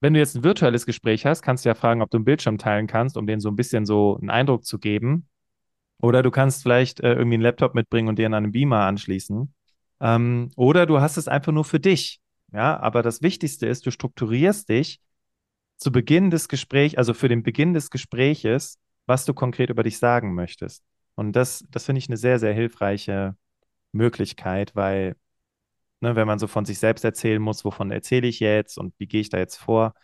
wenn 0.00 0.14
du 0.14 0.20
jetzt 0.20 0.36
ein 0.36 0.44
virtuelles 0.44 0.86
Gespräch 0.86 1.24
hast, 1.26 1.42
kannst 1.42 1.64
du 1.64 1.68
ja 1.68 1.74
fragen, 1.74 2.02
ob 2.02 2.10
du 2.10 2.18
einen 2.18 2.24
Bildschirm 2.24 2.58
teilen 2.58 2.86
kannst, 2.86 3.16
um 3.16 3.26
denen 3.26 3.40
so 3.40 3.48
ein 3.48 3.56
bisschen 3.56 3.86
so 3.86 4.18
einen 4.20 4.30
Eindruck 4.30 4.64
zu 4.64 4.78
geben. 4.78 5.28
Oder 6.00 6.22
du 6.22 6.30
kannst 6.30 6.62
vielleicht 6.62 7.00
äh, 7.00 7.14
irgendwie 7.14 7.34
einen 7.34 7.42
Laptop 7.42 7.74
mitbringen 7.74 8.08
und 8.08 8.18
dir 8.18 8.26
an 8.26 8.34
einen 8.34 8.52
Beamer 8.52 8.80
anschließen. 8.80 9.52
Ähm, 10.00 10.50
oder 10.56 10.86
du 10.86 11.00
hast 11.00 11.16
es 11.16 11.28
einfach 11.28 11.52
nur 11.52 11.64
für 11.64 11.80
dich. 11.80 12.20
Ja, 12.52 12.78
aber 12.78 13.02
das 13.02 13.22
Wichtigste 13.22 13.66
ist, 13.66 13.86
du 13.86 13.90
strukturierst 13.90 14.68
dich 14.68 15.00
zu 15.76 15.92
Beginn 15.92 16.30
des 16.30 16.48
Gesprächs, 16.48 16.96
also 16.96 17.14
für 17.14 17.28
den 17.28 17.42
Beginn 17.42 17.74
des 17.74 17.90
Gespräches, 17.90 18.78
was 19.06 19.24
du 19.24 19.34
konkret 19.34 19.70
über 19.70 19.82
dich 19.82 19.98
sagen 19.98 20.34
möchtest. 20.34 20.84
Und 21.14 21.32
das, 21.34 21.64
das 21.70 21.86
finde 21.86 21.98
ich 22.00 22.08
eine 22.08 22.16
sehr, 22.16 22.38
sehr 22.38 22.52
hilfreiche 22.52 23.36
Möglichkeit, 23.92 24.74
weil, 24.76 25.16
ne, 26.00 26.16
wenn 26.16 26.26
man 26.26 26.38
so 26.38 26.46
von 26.46 26.64
sich 26.64 26.78
selbst 26.78 27.04
erzählen 27.04 27.42
muss, 27.42 27.64
wovon 27.64 27.90
erzähle 27.90 28.28
ich 28.28 28.40
jetzt 28.40 28.78
und 28.78 28.94
wie 28.98 29.06
gehe 29.06 29.20
ich 29.20 29.30
da 29.30 29.38
jetzt 29.38 29.56
vor, 29.56 29.94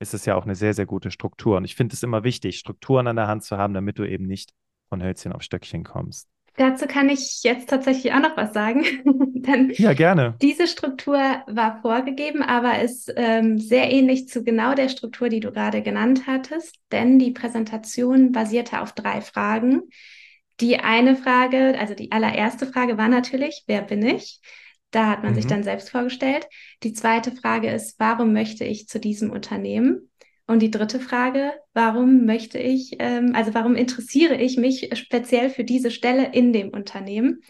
ist 0.00 0.14
es 0.14 0.24
ja 0.26 0.36
auch 0.36 0.44
eine 0.44 0.54
sehr, 0.54 0.74
sehr 0.74 0.86
gute 0.86 1.10
Struktur. 1.10 1.56
Und 1.58 1.64
ich 1.64 1.76
finde 1.76 1.94
es 1.94 2.02
immer 2.02 2.24
wichtig, 2.24 2.58
Strukturen 2.58 3.06
an 3.06 3.16
der 3.16 3.28
Hand 3.28 3.44
zu 3.44 3.58
haben, 3.58 3.74
damit 3.74 3.98
du 3.98 4.04
eben 4.04 4.26
nicht 4.26 4.52
von 4.88 5.02
Hölzchen 5.02 5.32
auf 5.32 5.42
Stöckchen 5.42 5.84
kommst. 5.84 6.28
Dazu 6.56 6.86
kann 6.86 7.08
ich 7.08 7.42
jetzt 7.42 7.68
tatsächlich 7.68 8.12
auch 8.12 8.20
noch 8.20 8.36
was 8.36 8.52
sagen. 8.52 8.84
Denn 9.34 9.72
ja, 9.74 9.92
gerne. 9.92 10.36
Diese 10.40 10.68
Struktur 10.68 11.18
war 11.46 11.80
vorgegeben, 11.82 12.42
aber 12.42 12.80
ist 12.80 13.12
ähm, 13.16 13.58
sehr 13.58 13.90
ähnlich 13.90 14.28
zu 14.28 14.44
genau 14.44 14.74
der 14.74 14.88
Struktur, 14.88 15.28
die 15.28 15.40
du 15.40 15.50
gerade 15.50 15.82
genannt 15.82 16.22
hattest. 16.26 16.76
Denn 16.92 17.18
die 17.18 17.32
Präsentation 17.32 18.30
basierte 18.30 18.80
auf 18.80 18.92
drei 18.92 19.20
Fragen. 19.20 19.82
Die 20.60 20.78
eine 20.78 21.16
Frage, 21.16 21.76
also 21.78 21.94
die 21.94 22.12
allererste 22.12 22.66
Frage 22.66 22.96
war 22.96 23.08
natürlich, 23.08 23.64
wer 23.66 23.82
bin 23.82 24.06
ich? 24.06 24.40
Da 24.92 25.08
hat 25.08 25.24
man 25.24 25.32
mhm. 25.32 25.36
sich 25.36 25.46
dann 25.48 25.64
selbst 25.64 25.90
vorgestellt. 25.90 26.46
Die 26.84 26.92
zweite 26.92 27.32
Frage 27.32 27.70
ist, 27.70 27.98
warum 27.98 28.32
möchte 28.32 28.64
ich 28.64 28.86
zu 28.86 29.00
diesem 29.00 29.30
Unternehmen? 29.30 30.08
Und 30.46 30.60
die 30.60 30.70
dritte 30.70 31.00
Frage, 31.00 31.52
warum 31.72 32.26
möchte 32.26 32.58
ich, 32.58 32.96
ähm, 32.98 33.32
also 33.34 33.54
warum 33.54 33.76
interessiere 33.76 34.36
ich 34.36 34.58
mich 34.58 34.90
speziell 34.94 35.48
für 35.48 35.64
diese 35.64 35.90
Stelle 35.90 36.32
in 36.32 36.52
dem 36.52 36.68
Unternehmen? 36.68 37.40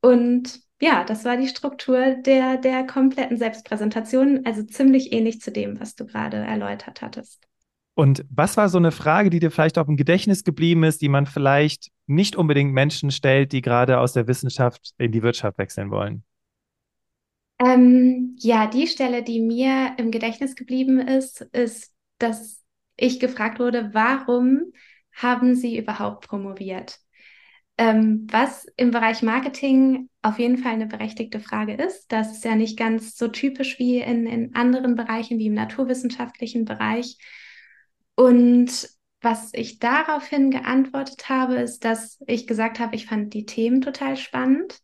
Und 0.00 0.60
ja, 0.80 1.04
das 1.04 1.24
war 1.24 1.36
die 1.36 1.48
Struktur 1.48 2.16
der, 2.16 2.58
der 2.58 2.86
kompletten 2.86 3.36
Selbstpräsentation, 3.36 4.44
also 4.44 4.64
ziemlich 4.64 5.12
ähnlich 5.12 5.40
zu 5.40 5.52
dem, 5.52 5.80
was 5.80 5.94
du 5.94 6.06
gerade 6.06 6.38
erläutert 6.38 7.02
hattest. 7.02 7.46
Und 7.94 8.24
was 8.28 8.56
war 8.56 8.68
so 8.68 8.78
eine 8.78 8.90
Frage, 8.90 9.30
die 9.30 9.38
dir 9.38 9.52
vielleicht 9.52 9.78
auch 9.78 9.86
im 9.86 9.96
Gedächtnis 9.96 10.42
geblieben 10.42 10.82
ist, 10.82 11.00
die 11.00 11.08
man 11.08 11.26
vielleicht 11.26 11.92
nicht 12.06 12.34
unbedingt 12.34 12.72
Menschen 12.72 13.12
stellt, 13.12 13.52
die 13.52 13.62
gerade 13.62 14.00
aus 14.00 14.12
der 14.12 14.26
Wissenschaft 14.26 14.90
in 14.98 15.12
die 15.12 15.22
Wirtschaft 15.22 15.58
wechseln 15.58 15.92
wollen? 15.92 16.24
Ähm, 17.60 18.34
ja, 18.40 18.66
die 18.66 18.88
Stelle, 18.88 19.22
die 19.22 19.40
mir 19.40 19.94
im 19.96 20.10
Gedächtnis 20.10 20.56
geblieben 20.56 20.98
ist, 20.98 21.42
ist 21.52 21.93
dass 22.18 22.62
ich 22.96 23.20
gefragt 23.20 23.58
wurde, 23.58 23.90
warum 23.92 24.72
haben 25.12 25.54
Sie 25.54 25.78
überhaupt 25.78 26.26
promoviert? 26.26 26.98
Ähm, 27.76 28.26
was 28.30 28.66
im 28.76 28.92
Bereich 28.92 29.22
Marketing 29.22 30.08
auf 30.22 30.38
jeden 30.38 30.58
Fall 30.58 30.72
eine 30.72 30.86
berechtigte 30.86 31.40
Frage 31.40 31.74
ist. 31.74 32.10
Das 32.10 32.32
ist 32.32 32.44
ja 32.44 32.54
nicht 32.54 32.78
ganz 32.78 33.16
so 33.16 33.28
typisch 33.28 33.78
wie 33.78 33.98
in, 33.98 34.26
in 34.26 34.54
anderen 34.54 34.94
Bereichen, 34.94 35.38
wie 35.38 35.48
im 35.48 35.54
naturwissenschaftlichen 35.54 36.64
Bereich. 36.64 37.18
Und 38.14 38.88
was 39.20 39.52
ich 39.54 39.80
daraufhin 39.80 40.50
geantwortet 40.50 41.28
habe, 41.28 41.56
ist, 41.56 41.84
dass 41.84 42.22
ich 42.26 42.46
gesagt 42.46 42.78
habe, 42.78 42.94
ich 42.94 43.06
fand 43.06 43.34
die 43.34 43.46
Themen 43.46 43.80
total 43.80 44.16
spannend. 44.16 44.80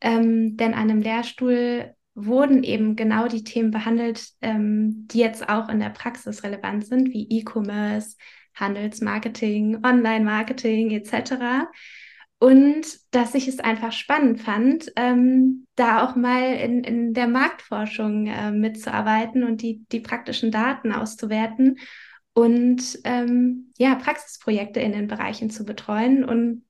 Ähm, 0.00 0.56
denn 0.56 0.74
an 0.74 0.90
einem 0.90 1.00
Lehrstuhl 1.00 1.94
wurden 2.14 2.62
eben 2.62 2.96
genau 2.96 3.28
die 3.28 3.44
Themen 3.44 3.70
behandelt, 3.70 4.28
ähm, 4.42 5.08
die 5.08 5.18
jetzt 5.18 5.48
auch 5.48 5.68
in 5.68 5.80
der 5.80 5.90
Praxis 5.90 6.42
relevant 6.42 6.86
sind, 6.86 7.12
wie 7.12 7.26
E-Commerce, 7.30 8.16
Handelsmarketing, 8.54 9.84
Online-Marketing 9.84 10.90
etc. 10.90 11.68
Und 12.38 12.86
dass 13.12 13.34
ich 13.34 13.48
es 13.48 13.60
einfach 13.60 13.92
spannend 13.92 14.40
fand, 14.40 14.92
ähm, 14.96 15.66
da 15.74 16.04
auch 16.04 16.16
mal 16.16 16.54
in, 16.56 16.84
in 16.84 17.14
der 17.14 17.28
Marktforschung 17.28 18.26
äh, 18.26 18.50
mitzuarbeiten 18.50 19.44
und 19.44 19.62
die, 19.62 19.84
die 19.90 20.00
praktischen 20.00 20.50
Daten 20.50 20.92
auszuwerten 20.92 21.78
und 22.34 22.98
ähm, 23.04 23.72
ja, 23.78 23.94
Praxisprojekte 23.94 24.80
in 24.80 24.92
den 24.92 25.06
Bereichen 25.06 25.50
zu 25.50 25.64
betreuen. 25.64 26.24
Und 26.24 26.64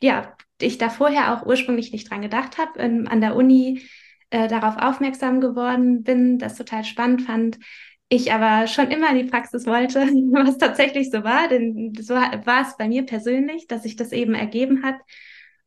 ja, 0.00 0.36
ich 0.60 0.78
da 0.78 0.90
vorher 0.90 1.34
auch 1.34 1.46
ursprünglich 1.46 1.92
nicht 1.92 2.10
dran 2.10 2.22
gedacht 2.22 2.58
habe. 2.58 2.80
An 2.80 3.20
der 3.20 3.34
Uni 3.34 3.82
äh, 4.30 4.48
darauf 4.48 4.76
aufmerksam 4.76 5.40
geworden 5.40 6.02
bin, 6.02 6.38
das 6.38 6.56
total 6.56 6.84
spannend 6.84 7.22
fand. 7.22 7.58
Ich 8.08 8.32
aber 8.32 8.66
schon 8.68 8.90
immer 8.90 9.10
in 9.10 9.18
die 9.18 9.30
Praxis 9.30 9.66
wollte, 9.66 10.00
was 10.32 10.58
tatsächlich 10.58 11.10
so 11.10 11.24
war, 11.24 11.48
denn 11.48 11.92
so 12.00 12.14
war 12.14 12.62
es 12.62 12.76
bei 12.76 12.88
mir 12.88 13.04
persönlich, 13.04 13.66
dass 13.66 13.82
sich 13.82 13.96
das 13.96 14.12
eben 14.12 14.34
ergeben 14.34 14.82
hat 14.84 14.96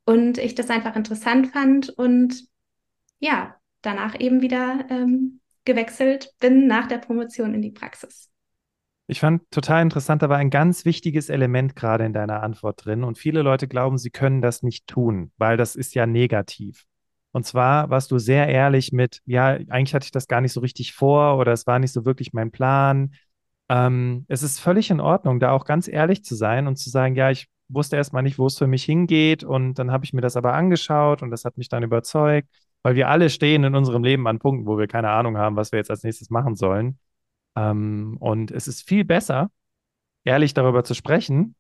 und 0.06 0.38
ich 0.38 0.56
das 0.56 0.69
einfach 0.69 0.95
interessant 0.95 1.48
fand 1.48 1.89
und 1.89 2.45
ja, 3.19 3.56
danach 3.82 4.19
eben 4.19 4.41
wieder 4.41 4.86
ähm, 4.89 5.39
gewechselt 5.65 6.34
bin 6.39 6.67
nach 6.67 6.88
der 6.88 6.98
Promotion 6.98 7.54
in 7.54 7.62
die 7.62 7.72
Praxis. 7.72 8.30
Ich 9.08 9.19
fand 9.19 9.50
total 9.50 9.82
interessant, 9.82 10.22
da 10.22 10.30
war 10.30 10.38
ein 10.38 10.52
ganz 10.52 10.86
wichtiges 10.86 11.30
Element 11.30 11.76
gerade 11.76 12.06
in 12.06 12.13
deiner 12.13 12.43
Antwort 12.43 12.86
drin. 12.86 13.04
Und 13.04 13.17
viele 13.17 13.41
Leute 13.41 13.67
glauben, 13.67 13.98
sie 13.98 14.12
können 14.12 14.39
das 14.39 14.62
nicht 14.62 14.86
tun, 14.86 15.32
weil 15.38 15.58
das 15.58 15.76
ist 15.76 15.95
ja 15.95 16.06
negativ. 16.06 16.86
Und 17.32 17.46
zwar 17.46 17.89
warst 17.89 18.12
du 18.12 18.18
sehr 18.18 18.48
ehrlich 18.48 18.92
mit, 18.92 19.22
ja, 19.26 19.48
eigentlich 19.50 19.94
hatte 19.94 20.06
ich 20.06 20.12
das 20.12 20.28
gar 20.28 20.42
nicht 20.42 20.54
so 20.54 20.62
richtig 20.62 20.94
vor 20.94 21.38
oder 21.38 21.52
es 21.52 21.68
war 21.68 21.80
nicht 21.80 21.92
so 21.94 22.06
wirklich 22.06 22.34
mein 22.34 22.52
Plan. 22.52 23.13
Ähm, 23.70 24.26
es 24.28 24.42
ist 24.44 24.60
völlig 24.60 24.89
in 24.89 25.00
Ordnung, 25.00 25.39
da 25.39 25.52
auch 25.52 25.65
ganz 25.65 25.88
ehrlich 25.88 26.24
zu 26.24 26.36
sein 26.36 26.68
und 26.68 26.78
zu 26.78 26.89
sagen, 26.89 27.15
ja, 27.15 27.30
ich 27.30 27.48
wusste 27.68 27.98
erstmal 27.98 28.24
nicht, 28.24 28.39
wo 28.39 28.48
es 28.48 28.58
für 28.58 28.68
mich 28.68 28.84
hingeht 28.84 29.44
und 29.44 29.76
dann 29.76 29.92
habe 29.92 30.06
ich 30.06 30.13
mir 30.13 30.22
das 30.22 30.36
aber 30.38 30.54
angeschaut 30.54 31.22
und 31.22 31.30
das 31.30 31.46
hat 31.46 31.58
mich 31.58 31.70
dann 31.70 31.84
überzeugt, 31.84 32.50
weil 32.82 32.96
wir 32.96 33.10
alle 33.10 33.30
stehen 33.30 33.63
in 33.63 33.76
unserem 33.76 34.04
Leben 34.04 34.28
an 34.28 34.39
Punkten, 34.39 34.65
wo 34.65 34.78
wir 34.80 34.88
keine 34.88 35.10
Ahnung 35.12 35.38
haben, 35.38 35.56
was 35.56 35.72
wir 35.72 35.78
jetzt 35.78 35.92
als 35.92 36.04
nächstes 36.04 36.32
machen 36.32 36.56
sollen. 36.56 36.98
Ähm, 37.56 38.18
und 38.20 38.52
es 38.52 38.68
ist 38.68 38.88
viel 38.88 39.06
besser, 39.06 39.52
ehrlich 40.24 40.54
darüber 40.56 40.84
zu 40.84 40.96
sprechen, 40.96 41.56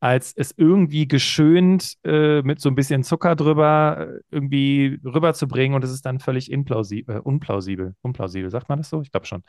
als 0.00 0.32
es 0.36 0.54
irgendwie 0.56 1.08
geschönt 1.08 1.94
äh, 2.04 2.42
mit 2.42 2.60
so 2.60 2.68
ein 2.68 2.74
bisschen 2.74 3.02
Zucker 3.02 3.36
drüber 3.36 4.08
äh, 4.16 4.20
irgendwie 4.30 5.00
rüberzubringen 5.04 5.74
und 5.74 5.84
es 5.84 5.90
ist 5.90 6.06
dann 6.06 6.20
völlig 6.20 6.50
implausibel, 6.50 7.16
äh, 7.16 7.18
unplausibel. 7.20 7.94
Unplausibel, 8.02 8.50
sagt 8.50 8.68
man 8.68 8.78
das 8.78 8.90
so? 8.90 9.02
Ich 9.02 9.10
glaube 9.10 9.26
schon. 9.26 9.42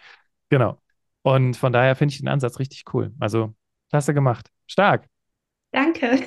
Genau. 0.50 0.82
Und 1.24 1.58
von 1.58 1.74
daher 1.74 1.96
finde 1.96 2.14
ich 2.14 2.20
den 2.20 2.30
Ansatz 2.30 2.60
richtig 2.60 2.86
cool. 2.94 3.14
Also, 3.20 3.54
klasse 3.90 4.14
gemacht. 4.14 4.50
Stark. 4.68 5.08
Danke. 5.72 6.20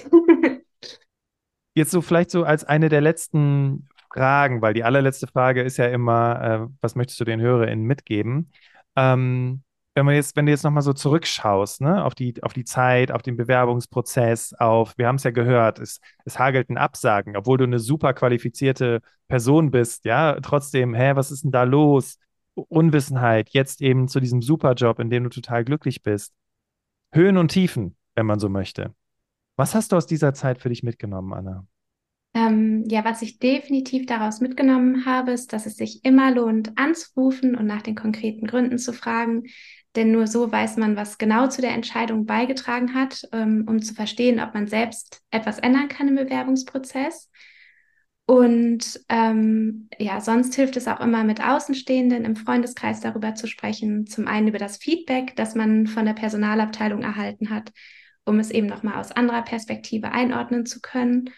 Jetzt 1.74 1.92
so 1.92 2.02
vielleicht 2.02 2.30
so 2.30 2.44
als 2.44 2.64
eine 2.64 2.88
der 2.88 3.00
letzten 3.00 3.88
Fragen, 4.12 4.60
weil 4.60 4.74
die 4.74 4.84
allerletzte 4.84 5.26
Frage 5.26 5.62
ist 5.62 5.76
ja 5.76 5.86
immer, 5.86 6.42
äh, 6.42 6.74
was 6.80 6.96
möchtest 6.96 7.20
du 7.20 7.24
den 7.24 7.40
HörerInnen 7.40 7.86
mitgeben? 7.86 8.52
Ähm, 8.96 9.62
wenn 9.94 10.06
man 10.06 10.14
jetzt, 10.14 10.36
wenn 10.36 10.46
du 10.46 10.52
jetzt 10.52 10.62
nochmal 10.62 10.82
so 10.82 10.92
zurückschaust, 10.92 11.80
ne, 11.80 12.04
auf 12.04 12.14
die, 12.14 12.42
auf 12.42 12.52
die 12.52 12.64
Zeit, 12.64 13.10
auf 13.10 13.22
den 13.22 13.36
Bewerbungsprozess, 13.36 14.54
auf, 14.54 14.96
wir 14.96 15.08
haben 15.08 15.16
es 15.16 15.24
ja 15.24 15.30
gehört, 15.32 15.78
es, 15.78 16.00
es 16.24 16.38
hagelten 16.38 16.78
Absagen, 16.78 17.36
obwohl 17.36 17.58
du 17.58 17.64
eine 17.64 17.80
super 17.80 18.14
qualifizierte 18.14 19.00
Person 19.28 19.70
bist, 19.70 20.04
ja, 20.04 20.38
trotzdem, 20.40 20.94
hä, 20.94 21.12
was 21.16 21.30
ist 21.30 21.44
denn 21.44 21.50
da 21.50 21.64
los? 21.64 22.18
Unwissenheit, 22.54 23.50
jetzt 23.50 23.80
eben 23.82 24.08
zu 24.08 24.20
diesem 24.20 24.42
Superjob, 24.42 24.98
in 25.00 25.10
dem 25.10 25.24
du 25.24 25.30
total 25.30 25.64
glücklich 25.64 26.02
bist. 26.02 26.34
Höhen 27.12 27.36
und 27.36 27.48
Tiefen, 27.48 27.96
wenn 28.14 28.26
man 28.26 28.38
so 28.38 28.48
möchte. 28.48 28.94
Was 29.56 29.74
hast 29.74 29.92
du 29.92 29.96
aus 29.96 30.06
dieser 30.06 30.34
Zeit 30.34 30.60
für 30.60 30.68
dich 30.68 30.82
mitgenommen, 30.82 31.32
Anna? 31.32 31.66
Ähm, 32.32 32.84
ja, 32.88 33.04
was 33.04 33.22
ich 33.22 33.38
definitiv 33.38 34.06
daraus 34.06 34.40
mitgenommen 34.40 35.04
habe, 35.04 35.32
ist, 35.32 35.52
dass 35.52 35.66
es 35.66 35.76
sich 35.76 36.04
immer 36.04 36.30
lohnt, 36.30 36.78
anzurufen 36.78 37.56
und 37.56 37.66
nach 37.66 37.82
den 37.82 37.96
konkreten 37.96 38.46
Gründen 38.46 38.78
zu 38.78 38.92
fragen. 38.92 39.44
Denn 39.96 40.12
nur 40.12 40.28
so 40.28 40.50
weiß 40.50 40.76
man, 40.76 40.94
was 40.94 41.18
genau 41.18 41.48
zu 41.48 41.60
der 41.60 41.72
Entscheidung 41.72 42.26
beigetragen 42.26 42.94
hat, 42.94 43.24
ähm, 43.32 43.64
um 43.68 43.82
zu 43.82 43.94
verstehen, 43.94 44.38
ob 44.38 44.54
man 44.54 44.68
selbst 44.68 45.22
etwas 45.32 45.58
ändern 45.58 45.88
kann 45.88 46.06
im 46.06 46.14
Bewerbungsprozess. 46.14 47.28
Und 48.26 49.00
ähm, 49.08 49.88
ja, 49.98 50.20
sonst 50.20 50.54
hilft 50.54 50.76
es 50.76 50.86
auch 50.86 51.00
immer 51.00 51.24
mit 51.24 51.44
Außenstehenden 51.44 52.24
im 52.24 52.36
Freundeskreis 52.36 53.00
darüber 53.00 53.34
zu 53.34 53.48
sprechen. 53.48 54.06
Zum 54.06 54.28
einen 54.28 54.46
über 54.46 54.58
das 54.58 54.76
Feedback, 54.76 55.34
das 55.34 55.56
man 55.56 55.88
von 55.88 56.06
der 56.06 56.12
Personalabteilung 56.12 57.02
erhalten 57.02 57.50
hat, 57.50 57.72
um 58.24 58.38
es 58.38 58.52
eben 58.52 58.68
nochmal 58.68 59.00
aus 59.00 59.10
anderer 59.10 59.42
Perspektive 59.42 60.12
einordnen 60.12 60.64
zu 60.64 60.80
können. 60.80 61.30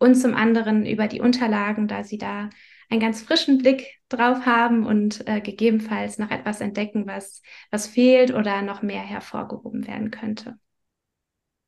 Und 0.00 0.14
zum 0.16 0.34
anderen 0.34 0.86
über 0.86 1.06
die 1.06 1.20
Unterlagen, 1.20 1.86
da 1.86 2.02
sie 2.04 2.18
da 2.18 2.48
einen 2.88 3.00
ganz 3.00 3.22
frischen 3.22 3.58
Blick 3.58 3.86
drauf 4.08 4.46
haben 4.46 4.86
und 4.86 5.28
äh, 5.28 5.40
gegebenenfalls 5.40 6.18
noch 6.18 6.30
etwas 6.30 6.60
entdecken, 6.60 7.06
was, 7.06 7.42
was 7.70 7.86
fehlt 7.86 8.34
oder 8.34 8.62
noch 8.62 8.82
mehr 8.82 9.02
hervorgehoben 9.02 9.86
werden 9.86 10.10
könnte. 10.10 10.58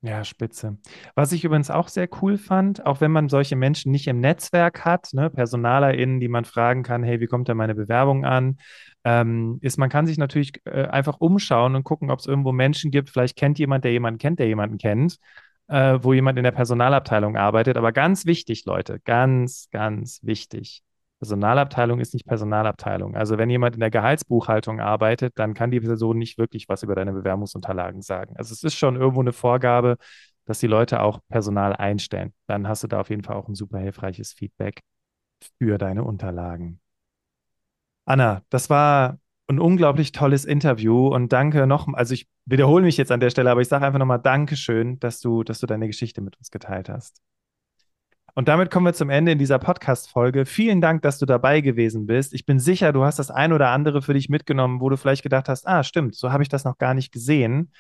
Ja, 0.05 0.25
spitze. 0.25 0.79
Was 1.15 1.31
ich 1.31 1.45
übrigens 1.45 1.71
auch 1.71 1.87
sehr 1.87 2.09
cool 2.21 2.37
fand, 2.37 2.85
auch 2.85 3.01
wenn 3.01 3.13
man 3.13 3.29
solche 3.29 3.55
Menschen 3.55 3.93
nicht 3.93 4.09
im 4.09 4.19
Netzwerk 4.19 4.85
hat, 4.85 5.11
ne, 5.13 5.31
PersonalerInnen, 5.31 6.19
die 6.19 6.27
man 6.27 6.45
fragen 6.45 6.83
kann, 6.83 7.05
hey, 7.05 7.21
wie 7.21 7.29
kommt 7.29 7.47
denn 7.47 7.57
meine 7.57 7.77
Bewerbung 7.77 8.25
an? 8.25 8.57
Ähm, 9.05 9.59
ist, 9.61 9.79
man 9.79 9.91
kann 9.91 10.09
sich 10.09 10.19
natürlich 10.19 10.55
äh, 10.65 10.87
einfach 10.87 11.21
umschauen 11.21 11.77
und 11.77 11.85
gucken, 11.85 12.11
ob 12.11 12.19
es 12.19 12.27
irgendwo 12.27 12.51
Menschen 12.51 12.91
gibt. 12.91 13.11
Vielleicht 13.11 13.37
kennt 13.37 13.61
jemand, 13.61 13.85
der 13.85 13.93
jemanden 13.93 14.19
kennt, 14.19 14.41
der 14.41 14.49
jemanden 14.49 14.79
kennt, 14.79 15.19
äh, 15.73 16.05
wo 16.05 16.13
jemand 16.13 16.37
in 16.37 16.45
der 16.45 16.53
Personalabteilung 16.53 17.37
arbeitet. 17.37 17.79
Aber 17.79 17.93
ganz 17.93 18.27
wichtig, 18.27 18.67
Leute, 18.67 19.01
ganz, 19.01 19.69
ganz 19.71 20.21
wichtig. 20.23 20.83
Personalabteilung 21.19 21.99
ist 21.99 22.13
nicht 22.13 22.27
Personalabteilung. 22.27 23.17
Also 23.17 23.39
wenn 23.39 23.49
jemand 23.49 23.77
in 23.77 23.81
der 23.81 23.91
Gehaltsbuchhaltung 23.91 24.81
arbeitet, 24.81 25.39
dann 25.39 25.55
kann 25.55 25.71
die 25.71 25.81
Person 25.81 26.19
nicht 26.19 26.37
wirklich 26.37 26.69
was 26.69 26.83
über 26.83 26.95
deine 26.95 27.13
Bewerbungsunterlagen 27.13 28.03
sagen. 28.03 28.35
Also 28.37 28.53
es 28.53 28.63
ist 28.63 28.75
schon 28.75 28.97
irgendwo 28.97 29.21
eine 29.21 29.33
Vorgabe, 29.33 29.97
dass 30.45 30.59
die 30.59 30.67
Leute 30.67 31.01
auch 31.01 31.21
Personal 31.29 31.75
einstellen. 31.75 32.35
Dann 32.49 32.69
hast 32.69 32.83
du 32.83 32.89
da 32.89 33.01
auf 33.01 33.09
jeden 33.09 33.23
Fall 33.23 33.37
auch 33.37 33.49
ein 33.49 33.55
super 33.55 33.79
hilfreiches 33.79 34.33
Feedback 34.33 34.83
für 35.59 35.79
deine 35.79 36.05
Unterlagen. 36.05 36.81
Anna, 38.05 38.43
das 38.51 38.69
war 38.69 39.19
ein 39.49 39.59
unglaublich 39.59 40.13
tolles 40.13 40.45
Interview 40.45 41.09
und 41.09 41.33
danke 41.33 41.67
noch, 41.67 41.93
also 41.93 42.15
ich 42.15 42.29
wiederhole 42.47 42.85
mich 42.85 42.97
jetzt 42.97 43.13
an 43.13 43.21
der 43.21 43.31
Stelle, 43.31 43.51
aber 43.51 43.61
ich 43.61 43.69
sage 43.69 43.85
einfach 43.85 43.99
nochmal 43.99 44.21
Dankeschön, 44.21 44.99
dass 45.01 45.21
du, 45.21 45.43
dass 45.43 45.59
du 45.61 45.67
deine 45.67 45.87
Geschichte 45.87 46.21
mit 46.21 46.37
uns 46.39 46.51
geteilt 46.51 46.89
hast. 46.89 47.21
Und 48.35 48.49
damit 48.49 48.71
kommen 48.71 48.87
wir 48.87 48.95
zum 48.95 49.11
Ende 49.11 49.33
in 49.33 49.39
dieser 49.39 49.59
Podcast-Folge. 49.59 50.47
Vielen 50.47 50.81
Dank, 50.81 51.03
dass 51.03 51.19
du 51.19 51.27
dabei 51.27 51.61
gewesen 51.61 52.07
bist. 52.07 52.33
Ich 52.33 52.47
bin 52.47 52.59
sicher, 52.59 52.93
du 52.93 53.05
hast 53.05 53.19
das 53.19 53.31
ein 53.31 53.53
oder 53.53 53.69
andere 53.69 54.01
für 54.01 54.15
dich 54.15 54.31
mitgenommen, 54.31 54.81
wo 54.81 54.89
du 54.89 54.97
vielleicht 54.97 55.23
gedacht 55.23 55.51
hast, 55.51 55.67
ah, 55.67 55.83
stimmt, 55.83 56.15
so 56.15 56.33
habe 56.33 56.43
ich 56.43 56.49
das 56.49 56.65
noch 56.65 56.79
gar 56.79 56.95
nicht 56.95 57.13
gesehen. 57.13 57.73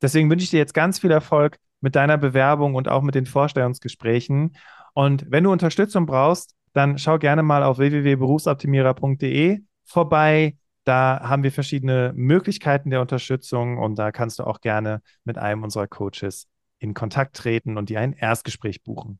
Deswegen 0.00 0.30
wünsche 0.30 0.44
ich 0.44 0.50
dir 0.50 0.58
jetzt 0.58 0.74
ganz 0.74 1.00
viel 1.00 1.10
Erfolg 1.10 1.56
mit 1.80 1.96
deiner 1.96 2.18
Bewerbung 2.18 2.76
und 2.76 2.88
auch 2.88 3.02
mit 3.02 3.16
den 3.16 3.26
Vorstellungsgesprächen. 3.26 4.56
Und 4.94 5.26
wenn 5.28 5.42
du 5.42 5.50
Unterstützung 5.50 6.06
brauchst, 6.06 6.54
dann 6.72 6.98
schau 6.98 7.18
gerne 7.18 7.42
mal 7.42 7.64
auf 7.64 7.78
www.berufsoptimierer.de 7.78 9.60
vorbei. 9.84 10.56
Da 10.86 11.20
haben 11.20 11.42
wir 11.42 11.50
verschiedene 11.50 12.12
Möglichkeiten 12.14 12.90
der 12.90 13.00
Unterstützung 13.00 13.76
und 13.76 13.98
da 13.98 14.12
kannst 14.12 14.38
du 14.38 14.44
auch 14.44 14.60
gerne 14.60 15.02
mit 15.24 15.36
einem 15.36 15.64
unserer 15.64 15.88
Coaches 15.88 16.46
in 16.78 16.94
Kontakt 16.94 17.34
treten 17.34 17.76
und 17.76 17.88
dir 17.88 17.98
ein 17.98 18.12
Erstgespräch 18.12 18.84
buchen. 18.84 19.18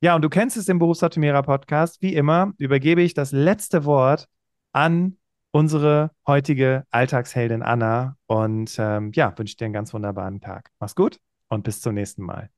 Ja, 0.00 0.16
und 0.16 0.22
du 0.22 0.28
kennst 0.28 0.56
es 0.56 0.68
im 0.68 0.80
Berufsoptimierer 0.80 1.44
Podcast. 1.44 2.02
Wie 2.02 2.14
immer 2.14 2.52
übergebe 2.58 3.00
ich 3.00 3.14
das 3.14 3.30
letzte 3.30 3.84
Wort 3.84 4.26
an 4.72 5.16
unsere 5.52 6.10
heutige 6.26 6.84
Alltagsheldin 6.90 7.62
Anna 7.62 8.16
und 8.26 8.74
ähm, 8.80 9.12
ja, 9.14 9.32
wünsche 9.38 9.56
dir 9.56 9.66
einen 9.66 9.72
ganz 9.72 9.94
wunderbaren 9.94 10.40
Tag. 10.40 10.70
Mach's 10.80 10.96
gut 10.96 11.20
und 11.48 11.62
bis 11.62 11.80
zum 11.80 11.94
nächsten 11.94 12.24
Mal. 12.24 12.50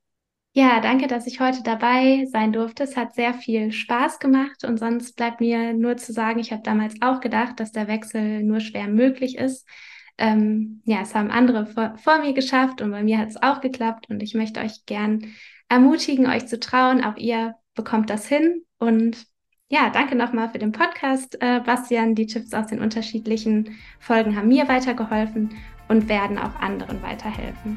Ja, 0.58 0.80
danke, 0.80 1.06
dass 1.06 1.26
ich 1.26 1.38
heute 1.38 1.62
dabei 1.62 2.24
sein 2.32 2.50
durfte. 2.50 2.84
Es 2.84 2.96
hat 2.96 3.14
sehr 3.14 3.34
viel 3.34 3.72
Spaß 3.72 4.18
gemacht 4.20 4.64
und 4.64 4.78
sonst 4.78 5.14
bleibt 5.14 5.38
mir 5.38 5.74
nur 5.74 5.98
zu 5.98 6.14
sagen, 6.14 6.38
ich 6.38 6.50
habe 6.50 6.62
damals 6.62 6.94
auch 7.02 7.20
gedacht, 7.20 7.60
dass 7.60 7.72
der 7.72 7.88
Wechsel 7.88 8.42
nur 8.42 8.60
schwer 8.60 8.88
möglich 8.88 9.36
ist. 9.36 9.68
Ähm, 10.16 10.80
ja, 10.86 11.02
es 11.02 11.14
haben 11.14 11.30
andere 11.30 11.66
vor, 11.66 11.98
vor 11.98 12.20
mir 12.20 12.32
geschafft 12.32 12.80
und 12.80 12.90
bei 12.90 13.02
mir 13.04 13.18
hat 13.18 13.28
es 13.28 13.42
auch 13.42 13.60
geklappt 13.60 14.06
und 14.08 14.22
ich 14.22 14.32
möchte 14.32 14.60
euch 14.60 14.86
gern 14.86 15.26
ermutigen, 15.68 16.26
euch 16.26 16.46
zu 16.46 16.58
trauen. 16.58 17.04
Auch 17.04 17.18
ihr 17.18 17.56
bekommt 17.74 18.08
das 18.08 18.26
hin 18.26 18.64
und 18.78 19.26
ja, 19.68 19.90
danke 19.90 20.16
nochmal 20.16 20.48
für 20.48 20.58
den 20.58 20.72
Podcast, 20.72 21.36
äh, 21.42 21.60
Bastian. 21.60 22.14
Die 22.14 22.26
Tipps 22.26 22.54
aus 22.54 22.68
den 22.68 22.80
unterschiedlichen 22.80 23.76
Folgen 24.00 24.34
haben 24.34 24.48
mir 24.48 24.66
weitergeholfen 24.68 25.50
und 25.88 26.08
werden 26.08 26.38
auch 26.38 26.54
anderen 26.60 27.02
weiterhelfen. 27.02 27.76